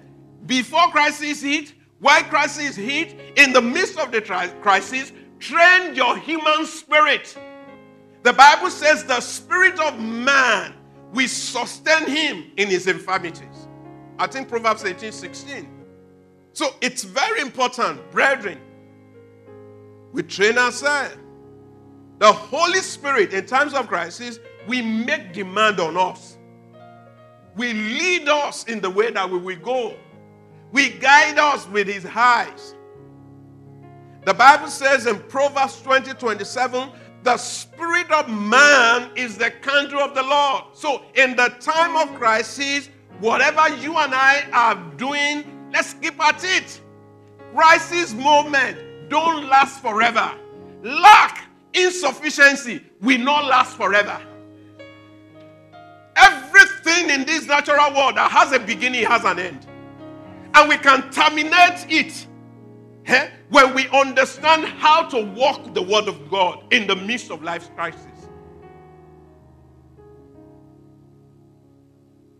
before 0.45 0.87
crisis 0.89 1.41
hit, 1.41 1.73
why 2.03 2.23
crisis 2.23 2.75
hit? 2.75 3.19
In 3.37 3.53
the 3.53 3.61
midst 3.63 3.99
of 3.99 4.11
the 4.11 4.21
tri- 4.21 4.49
crisis, 4.61 5.11
train 5.39 5.95
your 5.95 6.17
human 6.19 6.67
spirit 6.67 7.35
The 8.23 8.31
Bible 8.33 8.69
says 8.69 9.03
the 9.03 9.19
spirit 9.19 9.79
of 9.81 9.99
man 9.99 10.73
will 11.13 11.27
sustain 11.27 12.07
him 12.07 12.51
in 12.57 12.69
his 12.69 12.87
infirmities. 12.87 13.67
I 14.17 14.27
think 14.27 14.47
Proverbs 14.47 14.85
18 14.85 15.11
16. 15.11 15.69
So 16.53 16.75
it's 16.81 17.03
very 17.03 17.41
important, 17.41 18.09
brethren. 18.11 18.59
We 20.13 20.23
train 20.23 20.57
ourselves. 20.57 21.17
The 22.19 22.31
Holy 22.31 22.79
Spirit, 22.79 23.33
in 23.33 23.45
times 23.45 23.73
of 23.73 23.87
crisis, 23.87 24.39
we 24.67 24.81
make 24.81 25.33
demand 25.33 25.79
on 25.81 25.97
us. 25.97 26.37
We 27.57 27.73
lead 27.73 28.29
us 28.29 28.65
in 28.65 28.81
the 28.81 28.89
way 28.89 29.11
that 29.11 29.29
we 29.29 29.37
will 29.37 29.59
go. 29.59 29.95
We 30.73 30.89
guide 30.89 31.37
us 31.37 31.67
with 31.69 31.87
his 31.87 32.03
eyes. 32.03 32.73
The 34.25 34.33
Bible 34.33 34.69
says 34.69 35.05
in 35.05 35.19
Proverbs 35.19 35.79
20 35.83 36.13
27, 36.15 36.89
the 37.21 37.37
spirit 37.37 38.11
of 38.11 38.27
man 38.27 39.11
is 39.15 39.37
the 39.37 39.51
candle 39.51 39.99
of 39.99 40.15
the 40.15 40.23
Lord. 40.23 40.63
So, 40.73 41.03
in 41.13 41.35
the 41.35 41.49
time 41.59 41.95
of 41.95 42.15
crisis, 42.15 42.89
whatever 43.19 43.69
you 43.75 43.95
and 43.97 44.15
I 44.15 44.45
are 44.51 44.75
doing, 44.97 45.69
let's 45.71 45.93
keep 45.93 46.19
at 46.19 46.43
it. 46.43 46.81
Crisis 47.53 48.13
moment 48.15 49.09
don't 49.09 49.47
last 49.47 49.79
forever. 49.79 50.33
Lack, 50.81 51.47
insufficiency 51.75 52.83
will 52.99 53.19
not 53.19 53.45
last 53.45 53.77
forever. 53.77 54.19
Everything 56.15 57.11
in 57.11 57.25
this 57.25 57.45
natural 57.45 57.93
world 57.93 58.17
that 58.17 58.31
has 58.31 58.51
a 58.53 58.59
beginning 58.59 59.05
has 59.05 59.23
an 59.23 59.37
end. 59.37 59.67
And 60.55 60.69
we 60.69 60.77
can 60.77 61.09
terminate 61.11 61.85
it 61.89 62.27
eh, 63.05 63.29
when 63.49 63.73
we 63.73 63.87
understand 63.89 64.65
how 64.65 65.07
to 65.09 65.25
walk 65.33 65.73
the 65.73 65.81
word 65.81 66.07
of 66.07 66.29
God 66.29 66.63
in 66.71 66.87
the 66.87 66.95
midst 66.95 67.31
of 67.31 67.41
life's 67.41 67.69
crisis. 67.75 68.07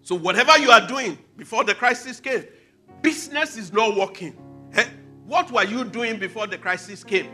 So, 0.04 0.16
whatever 0.16 0.58
you 0.60 0.70
are 0.70 0.86
doing 0.86 1.18
before 1.38 1.64
the 1.64 1.74
crisis 1.74 2.20
came, 2.20 2.44
business 3.02 3.58
is 3.58 3.72
not 3.72 3.96
working. 3.96 4.36
Eh? 4.74 4.86
What 5.26 5.50
were 5.50 5.64
you 5.64 5.86
doing 5.86 6.20
before 6.20 6.46
the 6.46 6.58
crisis 6.58 7.04
came? 7.04 7.30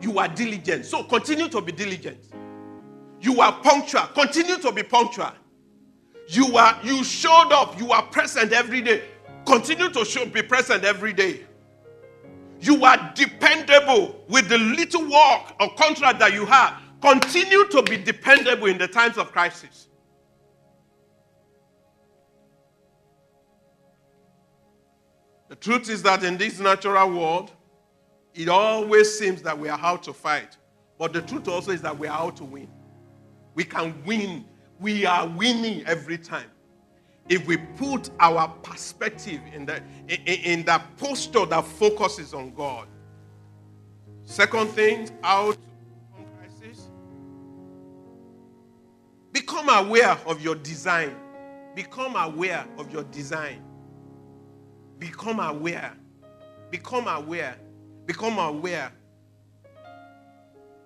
You 0.00 0.12
were 0.12 0.28
diligent. 0.28 0.86
So, 0.86 1.02
continue 1.02 1.48
to 1.48 1.60
be 1.60 1.72
diligent. 1.72 2.28
You 3.20 3.40
are 3.40 3.52
punctual. 3.62 4.02
Continue 4.14 4.58
to 4.58 4.70
be 4.70 4.82
punctual. 4.82 5.32
You 6.28 6.56
are 6.56 6.78
you 6.84 7.02
showed 7.02 7.50
up. 7.52 7.78
You 7.80 7.90
are 7.90 8.02
present 8.02 8.52
every 8.52 8.80
day. 8.80 9.02
Continue 9.46 9.90
to 9.90 10.04
show, 10.04 10.26
be 10.26 10.42
present 10.42 10.84
every 10.84 11.12
day. 11.12 11.44
You 12.60 12.84
are 12.84 13.12
dependable 13.14 14.24
with 14.28 14.48
the 14.48 14.58
little 14.58 15.02
work 15.02 15.54
or 15.60 15.74
contract 15.74 16.18
that 16.20 16.32
you 16.32 16.46
have. 16.46 16.80
Continue 17.00 17.68
to 17.68 17.82
be 17.82 17.98
dependable 17.98 18.66
in 18.66 18.78
the 18.78 18.88
times 18.88 19.18
of 19.18 19.32
crisis. 19.32 19.88
The 25.48 25.56
truth 25.56 25.90
is 25.90 26.02
that 26.04 26.24
in 26.24 26.38
this 26.38 26.58
natural 26.58 27.10
world, 27.10 27.50
it 28.34 28.48
always 28.48 29.16
seems 29.18 29.42
that 29.42 29.58
we 29.58 29.68
are 29.68 29.78
out 29.78 30.02
to 30.04 30.12
fight. 30.12 30.56
But 30.98 31.12
the 31.12 31.22
truth 31.22 31.48
also 31.48 31.70
is 31.70 31.82
that 31.82 31.96
we 31.98 32.06
are 32.06 32.18
out 32.18 32.36
to 32.38 32.44
win. 32.44 32.68
We 33.54 33.64
can 33.64 34.02
win 34.04 34.46
we 34.80 35.06
are 35.06 35.26
winning 35.26 35.84
every 35.86 36.18
time. 36.18 36.50
If 37.28 37.46
we 37.46 37.56
put 37.56 38.10
our 38.20 38.48
perspective 38.62 39.40
in 39.54 39.64
the, 39.64 39.82
in, 40.08 40.60
in 40.60 40.64
the 40.64 40.80
posture 40.98 41.46
that 41.46 41.64
focuses 41.64 42.34
on 42.34 42.52
God. 42.54 42.86
Second 44.24 44.68
thing, 44.70 45.10
out 45.22 45.56
from 46.14 46.26
crisis. 46.38 46.88
Become 49.32 49.68
aware 49.68 50.18
of 50.26 50.42
your 50.42 50.54
design. 50.54 51.16
Become 51.74 52.16
aware 52.16 52.66
of 52.78 52.92
your 52.92 53.04
design. 53.04 53.62
Become 54.98 55.40
aware. 55.40 55.92
Become 56.70 57.08
aware. 57.08 57.56
Become 58.06 58.38
aware. 58.38 58.92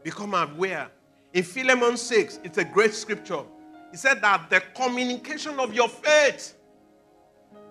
Become 0.03 0.35
aware. 0.35 0.91
In 1.35 1.43
Philemon 1.43 1.97
6, 1.97 2.41
it's 2.45 2.59
a 2.59 2.65
great 2.65 2.95
scripture. 2.95 3.43
He 3.91 3.97
said 3.97 4.21
that 4.23 4.51
the 4.51 4.63
communication 4.75 5.59
of 5.59 5.75
your 5.75 5.89
faith 5.89 6.55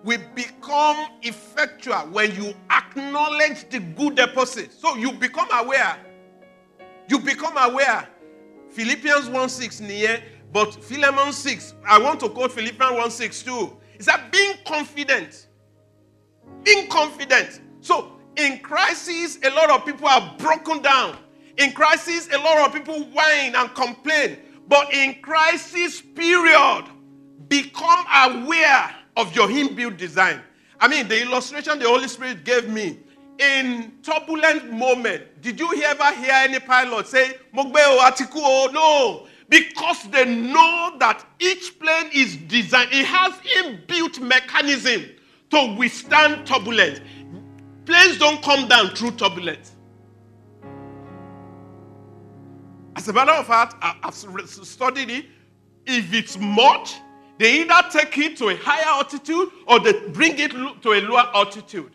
will 0.04 0.20
become 0.34 1.08
effectual 1.22 1.98
when 2.10 2.34
you 2.34 2.54
acknowledge 2.70 3.68
the 3.70 3.80
good 3.80 4.16
deposit. 4.16 4.72
So 4.72 4.96
you 4.96 5.12
become 5.12 5.48
aware. 5.52 5.98
You 7.08 7.18
become 7.18 7.56
aware. 7.56 8.08
Philippians 8.70 9.28
1 9.28 9.48
6 9.48 9.80
near, 9.80 10.22
but 10.52 10.74
Philemon 10.74 11.32
6. 11.32 11.74
I 11.86 11.98
want 11.98 12.20
to 12.20 12.28
quote 12.28 12.52
Philippians 12.52 12.94
1 12.94 13.10
6 13.10 13.42
too. 13.42 13.76
Is 13.98 14.06
that 14.06 14.30
being 14.30 14.54
confident? 14.66 15.48
Being 16.64 16.88
confident. 16.88 17.60
So 17.80 18.12
in 18.36 18.58
crisis, 18.58 19.38
a 19.42 19.50
lot 19.50 19.70
of 19.70 19.84
people 19.84 20.06
are 20.06 20.34
broken 20.38 20.80
down. 20.82 21.16
In 21.56 21.72
crisis, 21.72 22.28
a 22.32 22.38
lot 22.38 22.66
of 22.66 22.72
people 22.72 23.02
whine 23.04 23.54
and 23.56 23.74
complain. 23.74 24.38
But 24.68 24.92
in 24.92 25.14
crisis 25.22 26.00
period, 26.00 26.84
become 27.48 28.04
aware 28.14 28.94
of 29.16 29.34
your 29.34 29.48
inbuilt 29.48 29.96
design. 29.96 30.40
I 30.78 30.88
mean, 30.88 31.08
the 31.08 31.22
illustration 31.22 31.78
the 31.78 31.88
Holy 31.88 32.08
Spirit 32.08 32.44
gave 32.44 32.68
me 32.68 32.98
in 33.38 33.92
turbulent 34.02 34.70
moment. 34.72 35.40
Did 35.40 35.58
you 35.58 35.82
ever 35.84 36.12
hear 36.14 36.32
any 36.32 36.58
pilot 36.60 37.06
say, 37.06 37.36
Mogbeo 37.54 37.98
Atiku? 37.98 38.36
O 38.36 38.70
no. 38.72 39.26
Because 39.48 40.02
they 40.10 40.26
know 40.26 40.96
that 40.98 41.24
each 41.40 41.78
plane 41.80 42.10
is 42.12 42.36
designed, 42.36 42.90
it 42.92 43.06
has 43.06 43.32
inbuilt 43.56 44.20
mechanism 44.20 45.06
to 45.50 45.74
withstand 45.78 46.46
turbulence. 46.46 47.00
Planes 47.86 48.18
don't 48.18 48.42
come 48.42 48.68
down 48.68 48.90
through 48.90 49.12
turbulence. 49.12 49.74
As 52.98 53.06
a 53.06 53.12
matter 53.12 53.30
of 53.30 53.46
fact, 53.46 53.76
I've 53.80 54.12
studied 54.12 55.08
it. 55.08 55.26
If 55.86 56.12
it's 56.12 56.36
much, 56.36 56.96
they 57.38 57.60
either 57.60 57.88
take 57.92 58.18
it 58.18 58.36
to 58.38 58.48
a 58.48 58.56
higher 58.56 58.88
altitude 58.88 59.50
or 59.68 59.78
they 59.78 59.92
bring 60.08 60.36
it 60.36 60.50
to 60.50 60.92
a 60.92 61.00
lower 61.02 61.30
altitude. 61.32 61.92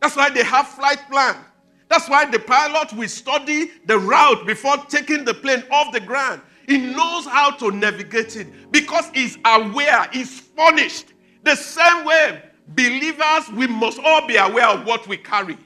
That's 0.00 0.14
why 0.14 0.30
they 0.30 0.44
have 0.44 0.68
flight 0.68 1.00
plan. 1.10 1.34
That's 1.88 2.08
why 2.08 2.24
the 2.30 2.38
pilot 2.38 2.92
will 2.92 3.08
study 3.08 3.72
the 3.86 3.98
route 3.98 4.46
before 4.46 4.76
taking 4.88 5.24
the 5.24 5.34
plane 5.34 5.64
off 5.72 5.92
the 5.92 5.98
ground. 5.98 6.40
He 6.68 6.78
knows 6.78 7.26
how 7.26 7.50
to 7.56 7.72
navigate 7.72 8.36
it 8.36 8.70
because 8.70 9.10
he's 9.12 9.38
aware, 9.44 10.08
he's 10.12 10.38
furnished. 10.38 11.14
The 11.42 11.56
same 11.56 12.04
way, 12.04 12.40
believers, 12.68 13.50
we 13.56 13.66
must 13.66 13.98
all 13.98 14.24
be 14.24 14.36
aware 14.36 14.68
of 14.68 14.86
what 14.86 15.08
we 15.08 15.16
carry. 15.16 15.58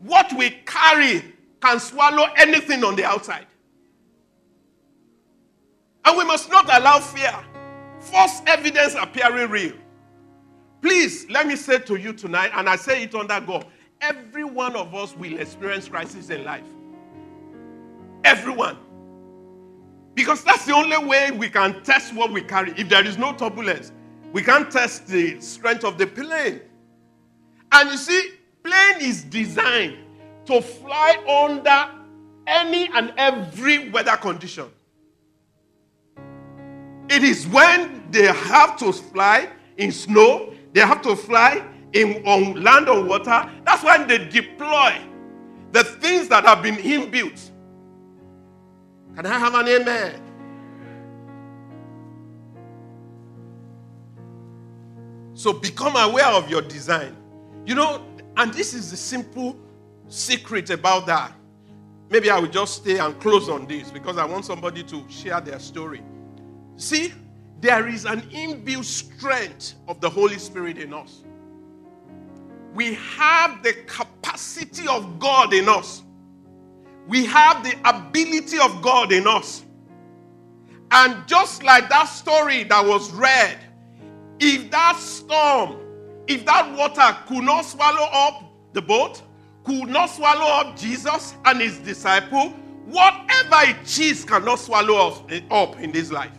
What 0.00 0.32
we 0.32 0.52
carry 0.64 1.33
can 1.64 1.80
swallow 1.80 2.26
anything 2.36 2.84
on 2.84 2.94
the 2.94 3.04
outside. 3.04 3.46
And 6.04 6.18
we 6.18 6.24
must 6.24 6.50
not 6.50 6.66
allow 6.66 6.98
fear, 6.98 7.34
false 8.00 8.42
evidence 8.46 8.94
appearing 8.94 9.50
real. 9.50 9.72
Please, 10.82 11.26
let 11.30 11.46
me 11.46 11.56
say 11.56 11.78
to 11.78 11.96
you 11.96 12.12
tonight, 12.12 12.50
and 12.54 12.68
I 12.68 12.76
say 12.76 13.04
it 13.04 13.14
under 13.14 13.40
God 13.40 13.66
every 14.02 14.44
one 14.44 14.76
of 14.76 14.94
us 14.94 15.16
will 15.16 15.38
experience 15.38 15.88
crisis 15.88 16.28
in 16.28 16.44
life. 16.44 16.66
Everyone. 18.22 18.76
Because 20.12 20.44
that's 20.44 20.66
the 20.66 20.74
only 20.74 20.98
way 20.98 21.30
we 21.30 21.48
can 21.48 21.82
test 21.82 22.14
what 22.14 22.30
we 22.30 22.42
carry. 22.42 22.72
If 22.76 22.90
there 22.90 23.06
is 23.06 23.16
no 23.16 23.32
turbulence, 23.32 23.92
we 24.32 24.42
can't 24.42 24.70
test 24.70 25.06
the 25.06 25.40
strength 25.40 25.84
of 25.84 25.96
the 25.96 26.06
plane. 26.06 26.60
And 27.72 27.90
you 27.90 27.96
see, 27.96 28.32
plane 28.62 29.00
is 29.00 29.22
designed 29.22 30.03
to 30.46 30.60
fly 30.60 31.16
under 31.26 31.90
any 32.46 32.88
and 32.92 33.12
every 33.16 33.88
weather 33.90 34.16
condition. 34.16 34.66
It 37.08 37.22
is 37.22 37.46
when 37.46 38.10
they 38.10 38.26
have 38.26 38.76
to 38.78 38.92
fly 38.92 39.50
in 39.76 39.92
snow, 39.92 40.52
they 40.72 40.80
have 40.80 41.02
to 41.02 41.16
fly 41.16 41.64
in 41.92 42.26
on 42.26 42.62
land 42.62 42.88
or 42.88 43.02
water. 43.04 43.50
That's 43.64 43.82
when 43.82 44.08
they 44.08 44.18
deploy 44.28 44.94
the 45.72 45.84
things 45.84 46.28
that 46.28 46.44
have 46.44 46.62
been 46.62 46.76
inbuilt. 46.76 47.50
Can 49.16 49.26
I 49.26 49.38
have 49.38 49.54
an 49.54 49.68
amen? 49.68 50.20
So 55.34 55.52
become 55.52 55.96
aware 55.96 56.26
of 56.26 56.48
your 56.48 56.62
design. 56.62 57.16
You 57.66 57.74
know, 57.74 58.06
and 58.36 58.52
this 58.54 58.74
is 58.74 58.90
the 58.90 58.96
simple 58.96 59.56
secret 60.08 60.70
about 60.70 61.06
that. 61.06 61.32
Maybe 62.10 62.30
I 62.30 62.38
will 62.38 62.48
just 62.48 62.76
stay 62.76 62.98
and 62.98 63.18
close 63.20 63.48
on 63.48 63.66
this 63.66 63.90
because 63.90 64.18
I 64.18 64.24
want 64.24 64.44
somebody 64.44 64.82
to 64.84 65.04
share 65.10 65.40
their 65.40 65.58
story. 65.58 66.02
See, 66.76 67.12
there 67.60 67.88
is 67.88 68.04
an 68.04 68.22
inbuilt 68.22 68.84
strength 68.84 69.74
of 69.88 70.00
the 70.00 70.10
Holy 70.10 70.38
Spirit 70.38 70.78
in 70.78 70.94
us. 70.94 71.24
We 72.74 72.94
have 72.94 73.62
the 73.62 73.72
capacity 73.86 74.88
of 74.88 75.18
God 75.18 75.54
in 75.54 75.68
us. 75.68 76.02
we 77.06 77.26
have 77.26 77.62
the 77.64 77.76
ability 77.88 78.58
of 78.58 78.80
God 78.82 79.12
in 79.12 79.26
us. 79.26 79.64
And 80.90 81.26
just 81.26 81.62
like 81.62 81.88
that 81.88 82.04
story 82.06 82.64
that 82.64 82.84
was 82.84 83.12
read, 83.12 83.58
if 84.40 84.70
that 84.70 84.96
storm, 84.98 85.76
if 86.26 86.44
that 86.46 86.72
water 86.76 87.16
could 87.26 87.44
not 87.44 87.62
swallow 87.64 88.08
up 88.12 88.44
the 88.72 88.82
boat, 88.82 89.22
could 89.64 89.88
not 89.88 90.06
swallow 90.06 90.46
up 90.46 90.76
Jesus 90.76 91.34
and 91.44 91.60
his 91.60 91.78
disciple, 91.78 92.50
whatever 92.86 93.70
it 93.70 93.98
is 93.98 94.24
cannot 94.24 94.60
swallow 94.60 95.26
up 95.50 95.80
in 95.80 95.90
this 95.90 96.10
life. 96.10 96.32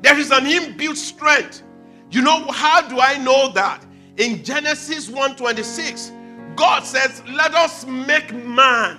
There 0.00 0.18
is 0.18 0.30
an 0.30 0.46
inbuilt 0.46 0.96
strength. 0.96 1.62
You 2.10 2.22
know 2.22 2.50
how 2.50 2.82
do 2.82 2.98
I 2.98 3.18
know 3.18 3.52
that? 3.52 3.84
In 4.16 4.42
Genesis 4.42 5.08
1:26, 5.08 6.10
God 6.56 6.84
says, 6.84 7.22
"Let 7.26 7.54
us 7.54 7.86
make 7.86 8.32
man 8.32 8.98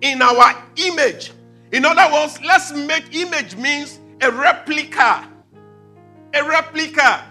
in 0.00 0.22
our 0.22 0.54
image." 0.76 1.32
In 1.72 1.84
other 1.84 2.12
words, 2.12 2.40
let's 2.42 2.72
make 2.72 3.14
image 3.14 3.54
means 3.56 4.00
a 4.20 4.30
replica. 4.30 5.28
A 6.34 6.42
replica. 6.42 7.24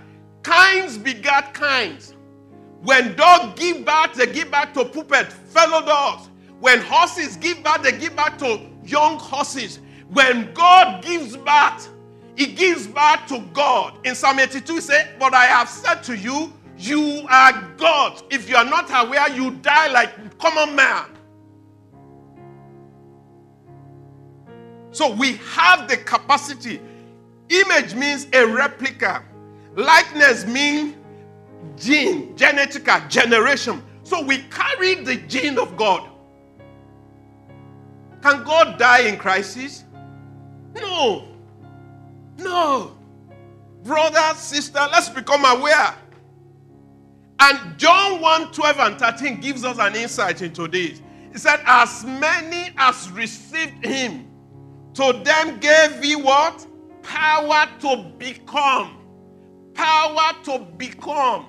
Kinds 0.43 0.97
begat 0.97 1.53
kinds. 1.53 2.13
When 2.81 3.15
dogs 3.15 3.59
give 3.59 3.85
birth, 3.85 4.13
they 4.15 4.27
give 4.27 4.51
birth 4.51 4.73
to 4.73 4.85
puppet, 4.85 5.31
fellow 5.31 5.85
dogs. 5.85 6.29
When 6.59 6.79
horses 6.81 7.37
give 7.37 7.63
birth, 7.63 7.83
they 7.83 7.97
give 7.97 8.15
birth 8.15 8.37
to 8.39 8.61
young 8.85 9.17
horses. 9.17 9.79
When 10.09 10.53
God 10.53 11.03
gives 11.03 11.35
birth, 11.37 11.89
he 12.35 12.47
gives 12.47 12.87
birth 12.87 13.27
to 13.27 13.39
God. 13.53 14.05
In 14.05 14.15
Psalm 14.15 14.39
82, 14.39 14.75
he 14.75 14.81
said, 14.81 15.15
But 15.19 15.33
I 15.33 15.45
have 15.45 15.69
said 15.69 16.03
to 16.03 16.17
you, 16.17 16.53
you 16.77 17.25
are 17.29 17.61
God. 17.77 18.23
If 18.29 18.49
you 18.49 18.55
are 18.55 18.63
not 18.63 18.89
aware, 18.89 19.29
you 19.29 19.51
die 19.51 19.91
like 19.91 20.37
common 20.39 20.75
man. 20.75 21.05
So 24.91 25.13
we 25.13 25.33
have 25.51 25.89
the 25.89 25.97
capacity. 25.97 26.79
Image 27.49 27.95
means 27.95 28.27
a 28.31 28.45
replica. 28.47 29.23
Likeness 29.75 30.45
means 30.45 30.95
gene, 31.79 32.35
genetica, 32.35 33.09
generation. 33.09 33.81
So 34.03 34.21
we 34.21 34.39
carry 34.49 34.95
the 34.95 35.15
gene 35.15 35.57
of 35.57 35.77
God. 35.77 36.09
Can 38.21 38.43
God 38.43 38.77
die 38.77 39.07
in 39.07 39.17
crisis? 39.17 39.85
No. 40.75 41.27
No. 42.37 42.97
Brother, 43.83 44.35
sister, 44.35 44.79
let's 44.91 45.09
become 45.09 45.45
aware. 45.45 45.95
And 47.39 47.77
John 47.77 48.19
1 48.19 48.51
12 48.51 48.79
and 48.79 48.99
13 48.99 49.39
gives 49.39 49.63
us 49.63 49.77
an 49.79 49.95
insight 49.95 50.41
into 50.41 50.67
this. 50.67 51.01
He 51.31 51.37
said, 51.37 51.61
As 51.65 52.03
many 52.03 52.73
as 52.77 53.09
received 53.11 53.85
him, 53.85 54.27
to 54.95 55.13
them 55.23 55.59
gave 55.59 56.03
he 56.03 56.15
what? 56.15 56.67
Power 57.03 57.67
to 57.79 58.11
become. 58.17 58.97
Power 59.73 60.33
to 60.43 60.59
become. 60.77 61.48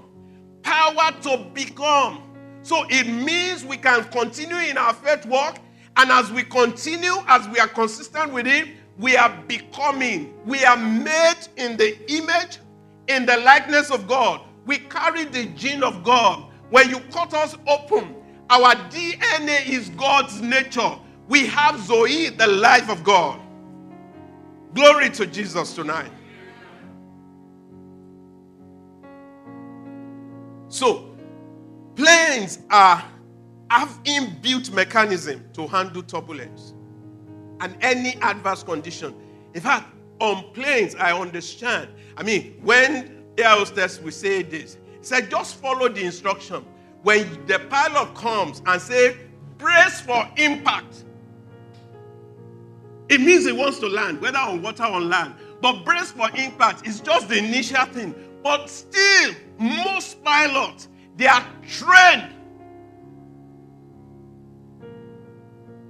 Power 0.62 1.12
to 1.22 1.46
become. 1.54 2.22
So 2.62 2.84
it 2.88 3.06
means 3.06 3.64
we 3.64 3.76
can 3.76 4.04
continue 4.04 4.56
in 4.56 4.76
our 4.76 4.94
faith 4.94 5.26
walk. 5.26 5.58
And 5.96 6.10
as 6.10 6.30
we 6.30 6.42
continue, 6.44 7.14
as 7.26 7.48
we 7.48 7.58
are 7.58 7.68
consistent 7.68 8.32
with 8.32 8.46
Him, 8.46 8.70
we 8.98 9.16
are 9.16 9.34
becoming. 9.48 10.34
We 10.44 10.64
are 10.64 10.76
made 10.76 11.48
in 11.56 11.76
the 11.76 11.98
image, 12.12 12.58
in 13.08 13.26
the 13.26 13.38
likeness 13.38 13.90
of 13.90 14.06
God. 14.06 14.42
We 14.66 14.78
carry 14.78 15.24
the 15.24 15.46
gene 15.46 15.82
of 15.82 16.04
God. 16.04 16.44
When 16.70 16.88
you 16.90 17.00
cut 17.12 17.34
us 17.34 17.56
open, 17.66 18.14
our 18.50 18.74
DNA 18.90 19.66
is 19.68 19.88
God's 19.90 20.40
nature. 20.40 20.96
We 21.28 21.46
have 21.46 21.80
Zoe, 21.80 22.28
the 22.28 22.46
life 22.46 22.90
of 22.90 23.02
God. 23.02 23.40
Glory 24.74 25.10
to 25.10 25.26
Jesus 25.26 25.74
tonight. 25.74 26.10
So, 30.70 31.10
planes 31.96 32.60
are 32.70 33.04
have 33.70 34.00
inbuilt 34.04 34.72
mechanism 34.72 35.44
to 35.52 35.66
handle 35.66 36.02
turbulence 36.02 36.74
and 37.60 37.76
any 37.80 38.14
adverse 38.22 38.62
condition. 38.62 39.14
In 39.54 39.60
fact, 39.60 39.92
on 40.20 40.44
planes, 40.52 40.94
I 40.94 41.12
understand. 41.16 41.88
I 42.16 42.22
mean, 42.22 42.58
when 42.62 43.24
air 43.36 43.50
hostess 43.50 44.00
will 44.00 44.12
say 44.12 44.42
this, 44.42 44.78
said, 45.02 45.30
just 45.30 45.56
follow 45.56 45.88
the 45.88 46.04
instruction. 46.04 46.64
When 47.02 47.46
the 47.46 47.58
pilot 47.58 48.14
comes 48.14 48.62
and 48.66 48.80
say, 48.80 49.16
brace 49.58 50.00
for 50.00 50.28
impact, 50.36 51.04
it 53.08 53.20
means 53.20 53.44
he 53.44 53.52
wants 53.52 53.78
to 53.80 53.88
land, 53.88 54.20
whether 54.20 54.38
on 54.38 54.62
water 54.62 54.84
or 54.84 54.92
on 54.92 55.08
land. 55.08 55.34
But 55.60 55.84
brace 55.84 56.12
for 56.12 56.28
impact 56.36 56.86
is 56.86 57.00
just 57.00 57.28
the 57.28 57.38
initial 57.38 57.84
thing. 57.86 58.14
But 58.42 58.68
still, 58.70 59.34
most 59.58 60.22
pilots, 60.24 60.88
they 61.16 61.26
are 61.26 61.44
trained. 61.66 62.34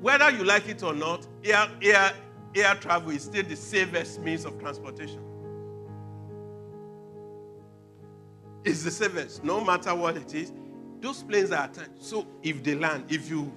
Whether 0.01 0.31
you 0.31 0.45
like 0.45 0.69
it 0.69 0.83
or 0.83 0.95
not, 0.95 1.27
air, 1.45 1.69
air, 1.83 2.13
air 2.55 2.75
travel 2.77 3.11
is 3.11 3.25
still 3.25 3.45
the 3.45 3.57
safest 3.57 4.21
means 4.21 4.45
of 4.45 4.59
transportation. 4.59 5.23
It's 8.65 8.83
the 8.83 8.91
safest, 8.91 9.45
no 9.45 9.63
matter 9.63 9.95
what 9.95 10.17
it 10.17 10.35
is. 10.35 10.53
Those 11.01 11.23
planes 11.23 11.51
are 11.51 11.65
attached. 11.65 12.03
So 12.03 12.27
if 12.43 12.63
they 12.63 12.75
land, 12.75 13.05
if 13.09 13.31
you 13.31 13.53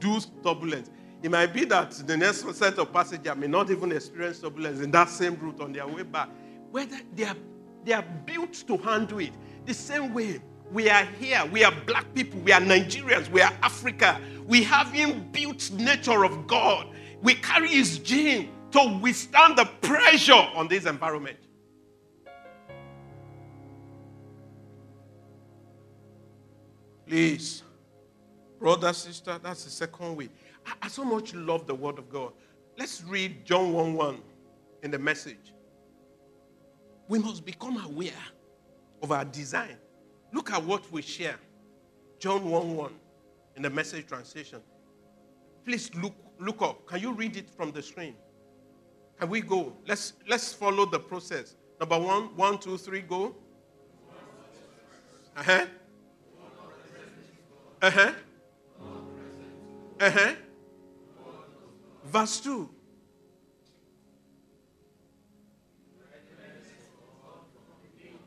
do 0.00 0.18
turbulence, 0.42 0.90
it 1.22 1.30
might 1.30 1.52
be 1.54 1.64
that 1.66 1.92
the 2.06 2.16
next 2.16 2.52
set 2.54 2.78
of 2.78 2.92
passengers 2.92 3.36
may 3.36 3.46
not 3.46 3.70
even 3.70 3.92
experience 3.92 4.40
turbulence 4.40 4.80
in 4.80 4.90
that 4.90 5.08
same 5.08 5.36
route 5.36 5.60
on 5.60 5.72
their 5.72 5.86
way 5.86 6.02
back. 6.02 6.28
Whether 6.70 6.98
they 7.14 7.24
are, 7.24 7.36
they 7.84 7.92
are 7.92 8.04
built 8.24 8.54
to 8.66 8.76
handle 8.78 9.18
it. 9.18 9.32
The 9.66 9.74
same 9.74 10.14
way 10.14 10.40
we 10.72 10.88
are 10.90 11.04
here, 11.04 11.44
we 11.52 11.62
are 11.64 11.72
black 11.86 12.12
people, 12.14 12.40
we 12.40 12.52
are 12.52 12.60
Nigerians, 12.60 13.28
we 13.30 13.40
are 13.40 13.52
Africa. 13.62 14.20
We 14.46 14.62
have 14.64 14.88
inbuilt 14.88 15.70
nature 15.72 16.24
of 16.24 16.46
God. 16.46 16.88
We 17.22 17.34
carry 17.34 17.68
his 17.68 17.98
gene 17.98 18.50
to 18.72 18.98
withstand 19.00 19.56
the 19.56 19.66
pressure 19.80 20.32
on 20.32 20.68
this 20.68 20.84
environment. 20.84 21.38
Please, 27.06 27.62
brother, 28.58 28.92
sister, 28.92 29.38
that's 29.42 29.64
the 29.64 29.70
second 29.70 30.16
way. 30.16 30.28
I, 30.66 30.72
I 30.82 30.88
so 30.88 31.04
much 31.04 31.34
love 31.34 31.66
the 31.66 31.74
word 31.74 31.98
of 31.98 32.08
God. 32.10 32.32
Let's 32.78 33.04
read 33.04 33.44
John 33.44 33.72
1 33.72 33.94
1 33.94 34.22
in 34.82 34.90
the 34.90 34.98
message. 34.98 35.52
We 37.08 37.18
must 37.18 37.44
become 37.44 37.82
aware 37.84 38.12
of 39.02 39.12
our 39.12 39.24
design. 39.24 39.76
Look 40.32 40.52
at 40.52 40.62
what 40.64 40.90
we 40.90 41.02
share. 41.02 41.36
John 42.18 42.48
1 42.48 42.76
1 42.76 42.92
in 43.56 43.62
the 43.62 43.70
message 43.70 44.06
translation. 44.06 44.60
Please 45.64 45.94
look, 45.94 46.14
look 46.38 46.62
up. 46.62 46.86
Can 46.86 47.00
you 47.00 47.12
read 47.12 47.36
it 47.36 47.50
from 47.50 47.72
the 47.72 47.82
screen? 47.82 48.14
Can 49.18 49.28
we 49.28 49.40
go? 49.40 49.72
Let's 49.86 50.14
let's 50.28 50.52
follow 50.52 50.86
the 50.86 50.98
process. 50.98 51.54
Number 51.78 51.98
one, 51.98 52.36
one, 52.36 52.58
two, 52.58 52.76
three, 52.76 53.00
go. 53.00 53.34
Uh-huh. 55.36 55.66
Uh-huh. 57.82 58.12
Uh-huh. 60.00 60.34
Verse 62.04 62.40
2. 62.40 62.70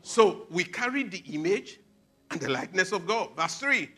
So 0.08 0.46
we 0.50 0.64
carry 0.64 1.02
the 1.02 1.18
image 1.34 1.80
and 2.30 2.40
the 2.40 2.48
likeness 2.48 2.92
of 2.92 3.06
God. 3.06 3.36
Verse 3.36 3.56
3. 3.56 3.90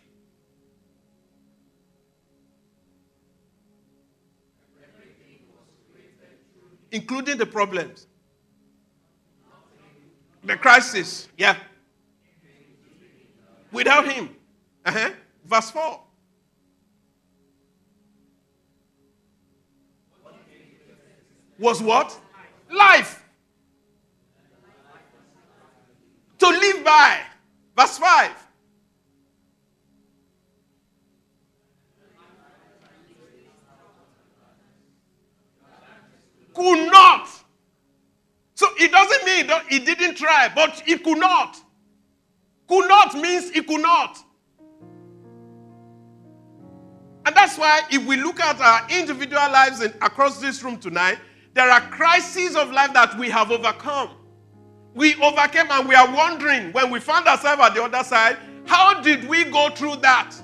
Including 6.91 7.39
the 7.39 7.47
problems, 7.47 8.09
the 10.43 10.57
crisis. 10.57 11.29
Yeah. 11.39 11.57
Without 13.71 14.09
Him. 14.09 14.31
Uh-huh. 14.85 15.11
Verse 15.45 15.71
4. 15.71 16.01
Was 21.61 21.81
what? 21.81 22.21
Life. 22.69 23.25
To 26.41 26.47
live 26.49 26.85
by. 26.85 27.21
Verse 27.77 27.99
5. 27.99 28.31
Could 36.55 36.91
not. 36.91 37.29
So 38.55 38.67
it 38.79 38.91
doesn't 38.91 39.25
mean 39.25 39.47
that 39.47 39.65
he 39.69 39.79
didn't 39.79 40.17
try, 40.17 40.51
but 40.55 40.83
he 40.85 40.99
could 40.99 41.19
not. 41.19 41.57
Could 42.69 42.89
not 42.89 43.15
means 43.15 43.51
he 43.51 43.63
could 43.63 43.81
not. 43.81 44.19
And 47.27 47.35
that's 47.35 47.57
why 47.57 47.83
if 47.91 48.05
we 48.07 48.17
look 48.17 48.41
at 48.41 48.61
our 48.61 48.87
individual 48.91 49.51
lives 49.51 49.81
and 49.81 49.95
across 50.03 50.41
this 50.41 50.63
room 50.63 50.79
tonight, 50.79 51.19
there 51.55 51.71
are 51.71 51.81
crises 51.81 52.57
of 52.57 52.71
life 52.71 52.93
that 52.93 53.19
we 53.19 53.29
have 53.29 53.51
overcome. 53.51 54.11
We 54.95 55.15
overcame 55.17 55.71
and 55.71 55.89
we 55.89 55.95
are 55.95 56.13
wondering 56.13 56.73
when 56.73 56.91
we 56.91 57.01
found 57.01 57.27
ourselves 57.27 57.63
at 57.63 57.75
the 57.75 57.83
other 57.83 58.03
side, 58.03 58.37
how 58.67 59.01
did 59.01 59.29
we 59.29 59.45
go 59.45 59.71
through 59.71 59.97
that? 59.97 60.35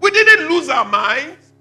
We 0.00 0.10
didn't 0.10 0.48
lose 0.48 0.68
our 0.68 0.84
minds. 0.84 1.52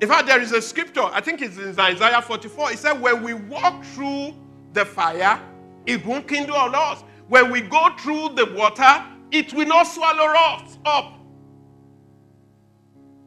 In 0.00 0.08
fact, 0.08 0.26
there 0.26 0.40
is 0.40 0.52
a 0.52 0.60
scripture, 0.60 1.04
I 1.04 1.20
think 1.20 1.40
it's 1.40 1.56
in 1.56 1.78
Isaiah 1.78 2.20
44. 2.20 2.72
It 2.72 2.78
said, 2.78 3.00
When 3.00 3.22
we 3.22 3.34
walk 3.34 3.82
through 3.84 4.34
the 4.72 4.84
fire, 4.84 5.40
it 5.86 6.04
won't 6.04 6.28
kindle 6.28 6.56
on 6.56 6.74
us. 6.74 7.02
When 7.28 7.50
we 7.50 7.62
go 7.62 7.96
through 7.98 8.30
the 8.34 8.52
water, 8.54 9.04
it 9.30 9.52
will 9.54 9.66
not 9.66 9.84
swallow 9.84 10.34
us 10.36 10.78
up. 10.84 11.14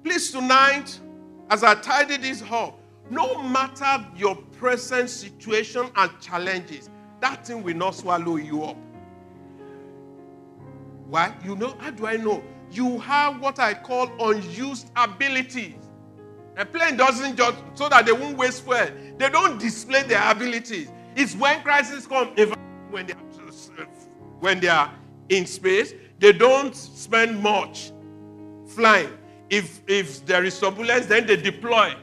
Please, 0.04 0.32
tonight, 0.32 1.00
as 1.50 1.64
I 1.64 1.76
tidy 1.76 2.18
this 2.18 2.44
up, 2.50 2.80
no 3.10 3.42
matter 3.42 4.06
your 4.16 4.36
present 4.60 5.10
situation 5.10 5.90
and 5.96 6.12
challenges, 6.20 6.90
that 7.22 7.48
thing 7.48 7.64
will 7.64 7.76
not 7.76 7.96
swallow 7.96 8.36
you 8.36 8.64
up. 8.64 8.78
Why? 11.08 11.34
You 11.44 11.56
know, 11.56 11.76
how 11.80 11.92
do 11.92 12.06
I 12.06 12.18
know? 12.18 12.44
You 12.72 13.00
have 13.00 13.40
what 13.40 13.58
I 13.58 13.74
call 13.74 14.12
unused 14.20 14.92
abilities. 14.96 15.76
A 16.58 16.66
plane 16.66 16.98
doesn't 16.98 17.38
just 17.38 17.58
so 17.74 17.88
that 17.88 18.06
they 18.06 18.12
won't 18.12 18.38
waste 18.38 18.64
fuel. 18.64 18.90
They 19.18 19.30
don't 19.30 19.60
display 19.60 20.04
their 20.04 20.30
abilities. 20.30 20.92
It's 21.16 21.36
when 21.36 21.62
crisis 21.62 22.06
come, 22.06 22.36
when 22.92 23.08
they 23.08 23.14
when 24.42 24.60
they 24.60 24.68
are 24.68 24.94
in 25.30 25.46
space, 25.46 25.94
they 26.20 26.34
don't 26.34 26.76
spend 26.76 27.42
much 27.42 27.92
flying. 28.68 29.10
If 29.50 29.82
if 29.88 30.26
there 30.26 30.44
is 30.44 30.60
turbulence, 30.60 31.06
then 31.06 31.26
they 31.26 31.38
deploy. 31.38 31.96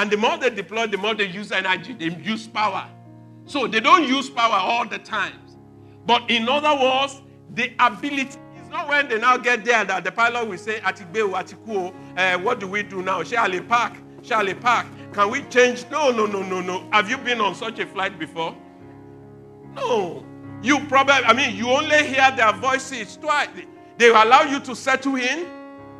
And 0.00 0.10
the 0.10 0.16
more 0.16 0.38
they 0.38 0.48
deploy, 0.48 0.86
the 0.86 0.96
more 0.96 1.14
they 1.14 1.26
use 1.26 1.52
energy, 1.52 1.92
they 1.92 2.06
use 2.06 2.46
power. 2.46 2.88
So 3.44 3.66
they 3.66 3.80
don't 3.80 4.08
use 4.08 4.30
power 4.30 4.54
all 4.54 4.88
the 4.88 4.96
time. 4.96 5.34
But 6.06 6.30
in 6.30 6.48
other 6.48 6.72
words, 6.82 7.20
the 7.52 7.70
ability 7.78 8.38
is 8.56 8.70
not 8.70 8.88
when 8.88 9.10
they 9.10 9.18
now 9.18 9.36
get 9.36 9.62
there 9.62 9.84
that 9.84 10.04
the 10.04 10.10
pilot 10.10 10.48
will 10.48 10.56
say, 10.56 10.80
Atigbe, 10.80 11.30
Atiku, 11.30 11.94
uh, 12.16 12.38
what 12.38 12.60
do 12.60 12.66
we 12.66 12.82
do 12.82 13.02
now? 13.02 13.22
Shall 13.22 13.50
we 13.50 13.60
park? 13.60 13.92
Shall 14.22 14.46
we 14.46 14.54
park? 14.54 14.86
Can 15.12 15.30
we 15.30 15.42
change? 15.50 15.84
No, 15.90 16.10
no, 16.10 16.24
no, 16.24 16.42
no, 16.42 16.62
no. 16.62 16.88
Have 16.92 17.10
you 17.10 17.18
been 17.18 17.42
on 17.42 17.54
such 17.54 17.78
a 17.78 17.86
flight 17.86 18.18
before? 18.18 18.56
No. 19.74 20.24
You 20.62 20.80
probably, 20.86 21.12
I 21.26 21.34
mean, 21.34 21.54
you 21.54 21.68
only 21.68 22.06
hear 22.06 22.32
their 22.34 22.54
voices 22.54 23.18
twice. 23.18 23.50
They 23.98 24.08
allow 24.08 24.44
you 24.44 24.60
to 24.60 24.74
settle 24.74 25.16
in 25.16 25.46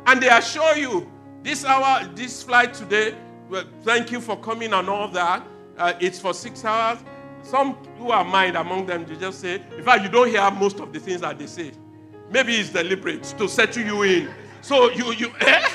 and 0.07 0.19
they 0.19 0.29
assure 0.29 0.75
you 0.75 1.07
this 1.43 1.63
hour, 1.63 2.09
this 2.15 2.41
flight 2.41 2.73
today, 2.73 3.15
thank 3.83 4.11
you 4.11 4.21
for 4.21 4.37
coming 4.37 4.73
and 4.73 4.89
all 4.89 5.07
that. 5.09 5.45
Uh, 5.77 5.93
it's 5.99 6.19
for 6.19 6.33
six 6.33 6.63
hours. 6.63 6.99
Some 7.43 7.73
who 7.97 8.11
are 8.11 8.23
mind 8.23 8.55
among 8.55 8.85
them, 8.85 9.05
they 9.05 9.15
just 9.15 9.39
say, 9.39 9.61
in 9.77 9.83
fact, 9.83 10.03
you 10.03 10.09
don't 10.09 10.27
hear 10.29 10.49
most 10.51 10.79
of 10.79 10.93
the 10.93 10.99
things 10.99 11.21
that 11.21 11.39
they 11.39 11.47
say. 11.47 11.71
Maybe 12.29 12.55
it's 12.55 12.69
deliberate 12.69 13.23
to 13.37 13.47
settle 13.47 13.83
you 13.83 14.03
in. 14.03 14.29
So 14.61 14.91
you, 14.91 15.11
you, 15.13 15.31
eh? 15.41 15.67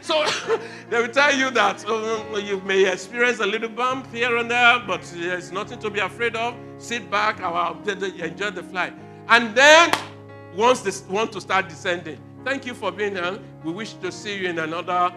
So 0.00 0.24
they 0.90 1.00
will 1.00 1.08
tell 1.08 1.34
you 1.34 1.50
that 1.50 1.84
uh, 1.88 2.36
you 2.38 2.60
may 2.62 2.90
experience 2.90 3.38
a 3.38 3.46
little 3.46 3.68
bump 3.68 4.12
here 4.12 4.36
and 4.36 4.50
there, 4.50 4.80
but 4.80 5.02
there's 5.14 5.52
nothing 5.52 5.78
to 5.80 5.90
be 5.90 6.00
afraid 6.00 6.34
of. 6.34 6.56
Sit 6.78 7.10
back, 7.10 7.38
enjoy 7.38 8.50
the 8.50 8.62
flight. 8.62 8.94
And 9.28 9.54
then, 9.54 9.92
once 10.56 10.80
they 10.80 11.12
want 11.12 11.32
to 11.32 11.40
start 11.40 11.68
descending, 11.68 12.18
thank 12.44 12.66
you 12.66 12.74
for 12.74 12.90
being 12.90 13.14
here. 13.14 13.38
We 13.64 13.72
wish 13.72 13.94
to 13.94 14.10
see 14.10 14.38
you 14.38 14.48
in 14.48 14.58
another 14.58 15.14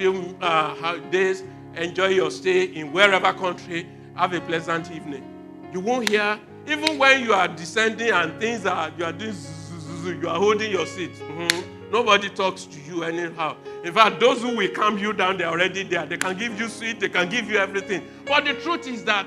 few 0.00 0.36
uh, 0.40 0.96
days. 1.10 1.44
Enjoy 1.76 2.06
your 2.06 2.30
stay 2.30 2.64
in 2.64 2.90
wherever 2.90 3.32
country. 3.34 3.86
Have 4.14 4.32
a 4.32 4.40
pleasant 4.40 4.90
evening. 4.90 5.24
You 5.72 5.80
won't 5.80 6.08
hear, 6.08 6.40
even 6.66 6.98
when 6.98 7.22
you 7.22 7.34
are 7.34 7.46
descending 7.46 8.10
and 8.10 8.40
things 8.40 8.64
are, 8.64 8.90
you 8.96 9.04
are 9.04 9.12
doing, 9.12 9.34
you 10.04 10.28
are 10.28 10.38
holding 10.38 10.70
your 10.70 10.86
seat. 10.86 11.12
Mm-hmm 11.12 11.80
Nobody 11.90 12.28
talks 12.28 12.66
to 12.66 12.80
you 12.82 13.02
anyhow. 13.02 13.56
In 13.82 13.92
fact, 13.92 14.20
those 14.20 14.40
who 14.40 14.56
will 14.56 14.70
calm 14.70 14.96
you 14.96 15.12
down, 15.12 15.38
they're 15.38 15.48
already 15.48 15.82
there. 15.82 16.06
They 16.06 16.18
can 16.18 16.38
give 16.38 16.58
you 16.58 16.68
sweet, 16.68 17.00
they 17.00 17.08
can 17.08 17.28
give 17.28 17.50
you 17.50 17.58
everything. 17.58 18.06
But 18.26 18.44
the 18.44 18.54
truth 18.54 18.86
is 18.86 19.04
that 19.04 19.26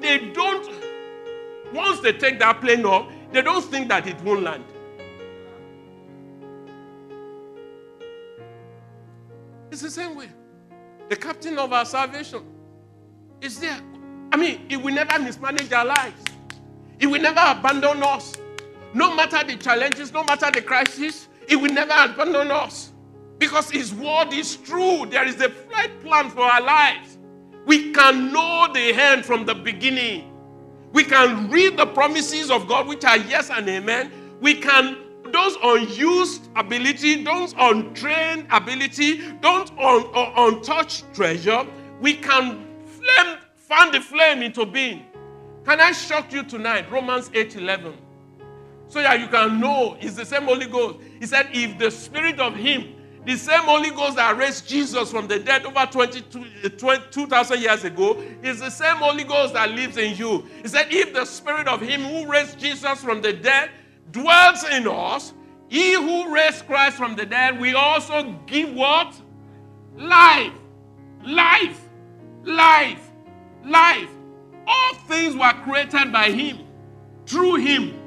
they 0.00 0.30
don't, 0.32 0.72
once 1.74 2.00
they 2.00 2.14
take 2.14 2.38
that 2.38 2.62
plane 2.62 2.86
off, 2.86 3.12
they 3.30 3.42
don't 3.42 3.62
think 3.62 3.88
that 3.88 4.06
it 4.06 4.18
won't 4.22 4.42
land. 4.42 4.64
The 9.82 9.90
same 9.90 10.16
way. 10.16 10.28
The 11.08 11.16
captain 11.16 11.58
of 11.58 11.72
our 11.72 11.84
salvation 11.84 12.42
is 13.40 13.60
there. 13.60 13.78
I 14.32 14.36
mean, 14.36 14.64
he 14.68 14.76
will 14.76 14.94
never 14.94 15.18
mismanage 15.18 15.72
our 15.72 15.84
lives. 15.84 16.22
He 16.98 17.06
will 17.06 17.20
never 17.20 17.40
abandon 17.40 18.02
us. 18.02 18.34
No 18.94 19.14
matter 19.14 19.42
the 19.44 19.56
challenges, 19.56 20.12
no 20.12 20.24
matter 20.24 20.50
the 20.50 20.62
crisis, 20.62 21.28
he 21.48 21.56
will 21.56 21.72
never 21.72 22.12
abandon 22.12 22.50
us 22.50 22.92
because 23.42 23.68
His 23.70 23.92
word 23.92 24.32
is 24.32 24.54
true. 24.56 25.04
There 25.10 25.26
is 25.26 25.40
a 25.40 25.48
flight 25.48 26.00
plan 26.00 26.30
for 26.30 26.42
our 26.42 26.60
lives. 26.60 27.18
We 27.66 27.92
can 27.92 28.32
know 28.32 28.68
the 28.72 28.92
end 28.94 29.24
from 29.24 29.44
the 29.44 29.54
beginning. 29.54 30.32
We 30.92 31.02
can 31.02 31.50
read 31.50 31.76
the 31.76 31.86
promises 31.86 32.52
of 32.52 32.68
God, 32.68 32.86
which 32.86 33.04
are 33.04 33.16
yes 33.16 33.50
and 33.50 33.68
amen. 33.68 34.12
We 34.40 34.54
can, 34.54 34.96
those 35.32 35.56
unused 35.62 36.48
ability, 36.56 37.24
those 37.24 37.54
untrained 37.58 38.46
ability, 38.50 39.18
those 39.40 39.70
un, 39.72 40.04
un, 40.14 40.32
untouched 40.36 41.04
treasure, 41.14 41.66
we 42.00 42.14
can 42.14 42.66
flame, 42.84 43.38
fan 43.56 43.92
the 43.92 44.00
flame 44.00 44.42
into 44.42 44.66
being. 44.66 45.06
Can 45.64 45.80
I 45.80 45.92
shock 45.92 46.32
you 46.32 46.42
tonight? 46.42 46.90
Romans 46.90 47.30
8 47.32 47.56
11 47.56 47.94
so 48.92 49.00
that 49.00 49.18
you 49.20 49.26
can 49.26 49.58
know 49.58 49.96
it's 50.00 50.16
the 50.16 50.26
same 50.26 50.42
Holy 50.42 50.66
Ghost. 50.66 50.98
He 51.18 51.24
said, 51.24 51.48
if 51.50 51.78
the 51.78 51.90
spirit 51.90 52.38
of 52.38 52.54
Him, 52.54 52.94
the 53.24 53.36
same 53.36 53.62
Holy 53.62 53.88
Ghost 53.88 54.16
that 54.16 54.36
raised 54.36 54.68
Jesus 54.68 55.10
from 55.10 55.26
the 55.28 55.38
dead 55.38 55.64
over 55.64 55.86
2,000 55.86 57.56
eh, 57.56 57.60
years 57.60 57.84
ago, 57.84 58.22
is 58.42 58.60
the 58.60 58.68
same 58.68 58.96
Holy 58.96 59.24
Ghost 59.24 59.54
that 59.54 59.70
lives 59.70 59.96
in 59.96 60.14
you. 60.14 60.46
He 60.60 60.68
said, 60.68 60.88
if 60.90 61.14
the 61.14 61.24
spirit 61.24 61.68
of 61.68 61.80
Him 61.80 62.02
who 62.02 62.30
raised 62.30 62.58
Jesus 62.58 63.02
from 63.02 63.22
the 63.22 63.32
dead 63.32 63.70
dwells 64.12 64.64
in 64.64 64.86
us, 64.86 65.32
He 65.68 65.94
who 65.94 66.32
raised 66.32 66.66
Christ 66.66 66.96
from 66.96 67.16
the 67.16 67.26
dead, 67.26 67.58
we 67.58 67.74
also 67.74 68.32
give 68.46 68.72
what? 68.74 69.20
Life. 69.96 70.52
Life. 71.24 71.88
Life. 72.44 73.10
Life. 73.64 74.10
All 74.66 74.94
things 75.08 75.34
were 75.34 75.52
created 75.64 76.12
by 76.12 76.30
Him, 76.30 76.60
through 77.26 77.56
Him 77.56 77.98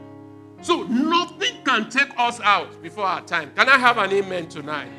so 0.65 0.81
nothing 0.83 1.63
can 1.63 1.89
take 1.91 2.09
us 2.17 2.39
out 2.41 2.81
before 2.81 3.05
our 3.05 3.21
time. 3.21 3.51
Can 3.55 3.69
I 3.69 3.77
have 3.77 3.99
an 3.99 4.11
amen 4.11 4.47
tonight? 4.47 4.89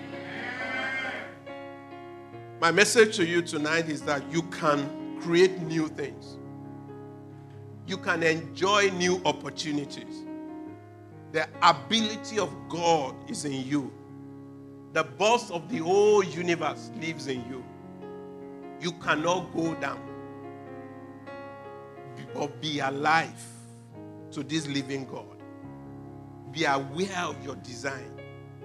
My 2.60 2.70
message 2.70 3.16
to 3.16 3.26
you 3.26 3.42
tonight 3.42 3.88
is 3.88 4.00
that 4.02 4.22
you 4.30 4.42
can 4.42 5.18
create 5.20 5.60
new 5.62 5.88
things. 5.88 6.36
You 7.86 7.96
can 7.96 8.22
enjoy 8.22 8.90
new 8.90 9.20
opportunities. 9.24 10.25
The 11.36 11.46
ability 11.60 12.38
of 12.38 12.50
God 12.70 13.14
is 13.28 13.44
in 13.44 13.52
you. 13.52 13.92
The 14.94 15.04
boss 15.04 15.50
of 15.50 15.68
the 15.68 15.78
whole 15.78 16.24
universe 16.24 16.90
lives 16.98 17.26
in 17.26 17.44
you. 17.50 17.62
You 18.80 18.92
cannot 18.92 19.54
go 19.54 19.74
down, 19.74 20.00
but 22.32 22.58
be 22.62 22.78
alive 22.78 23.44
to 24.30 24.42
this 24.42 24.66
living 24.66 25.04
God 25.04 25.36
be 26.56 26.64
aware 26.64 27.18
of 27.18 27.44
your 27.44 27.56
design. 27.56 28.10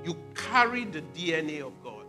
You 0.05 0.15
carry 0.34 0.86
the 0.86 1.01
DNA 1.13 1.61
of 1.61 1.74
God. 1.84 2.05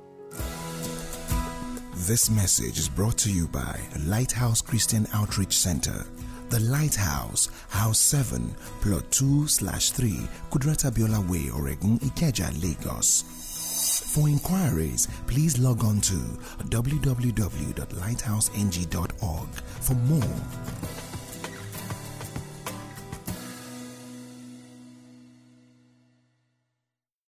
This 2.06 2.30
message 2.30 2.78
is 2.78 2.88
brought 2.88 3.18
to 3.18 3.32
you 3.32 3.48
by 3.48 3.80
Lighthouse 4.06 4.62
Christian 4.62 5.08
Outreach 5.12 5.58
Center. 5.58 6.06
The 6.53 6.61
Lighthouse, 6.61 7.48
House 7.70 7.98
7, 7.98 8.55
Plot 8.82 9.11
2 9.11 9.48
slash 9.48 9.90
3, 9.92 10.11
Kudirat 10.50 10.84
Abiola 10.84 11.26
Way, 11.26 11.48
Oregun, 11.48 11.98
Ikeja, 12.00 12.53
Lagos. 12.62 13.22
For 14.14 14.28
inquiries, 14.28 15.09
please 15.26 15.59
log 15.59 15.82
on 15.82 16.03
to 16.03 16.16
www.lighthouseng.org 16.68 19.48
for 19.80 19.94
more. 19.94 21.01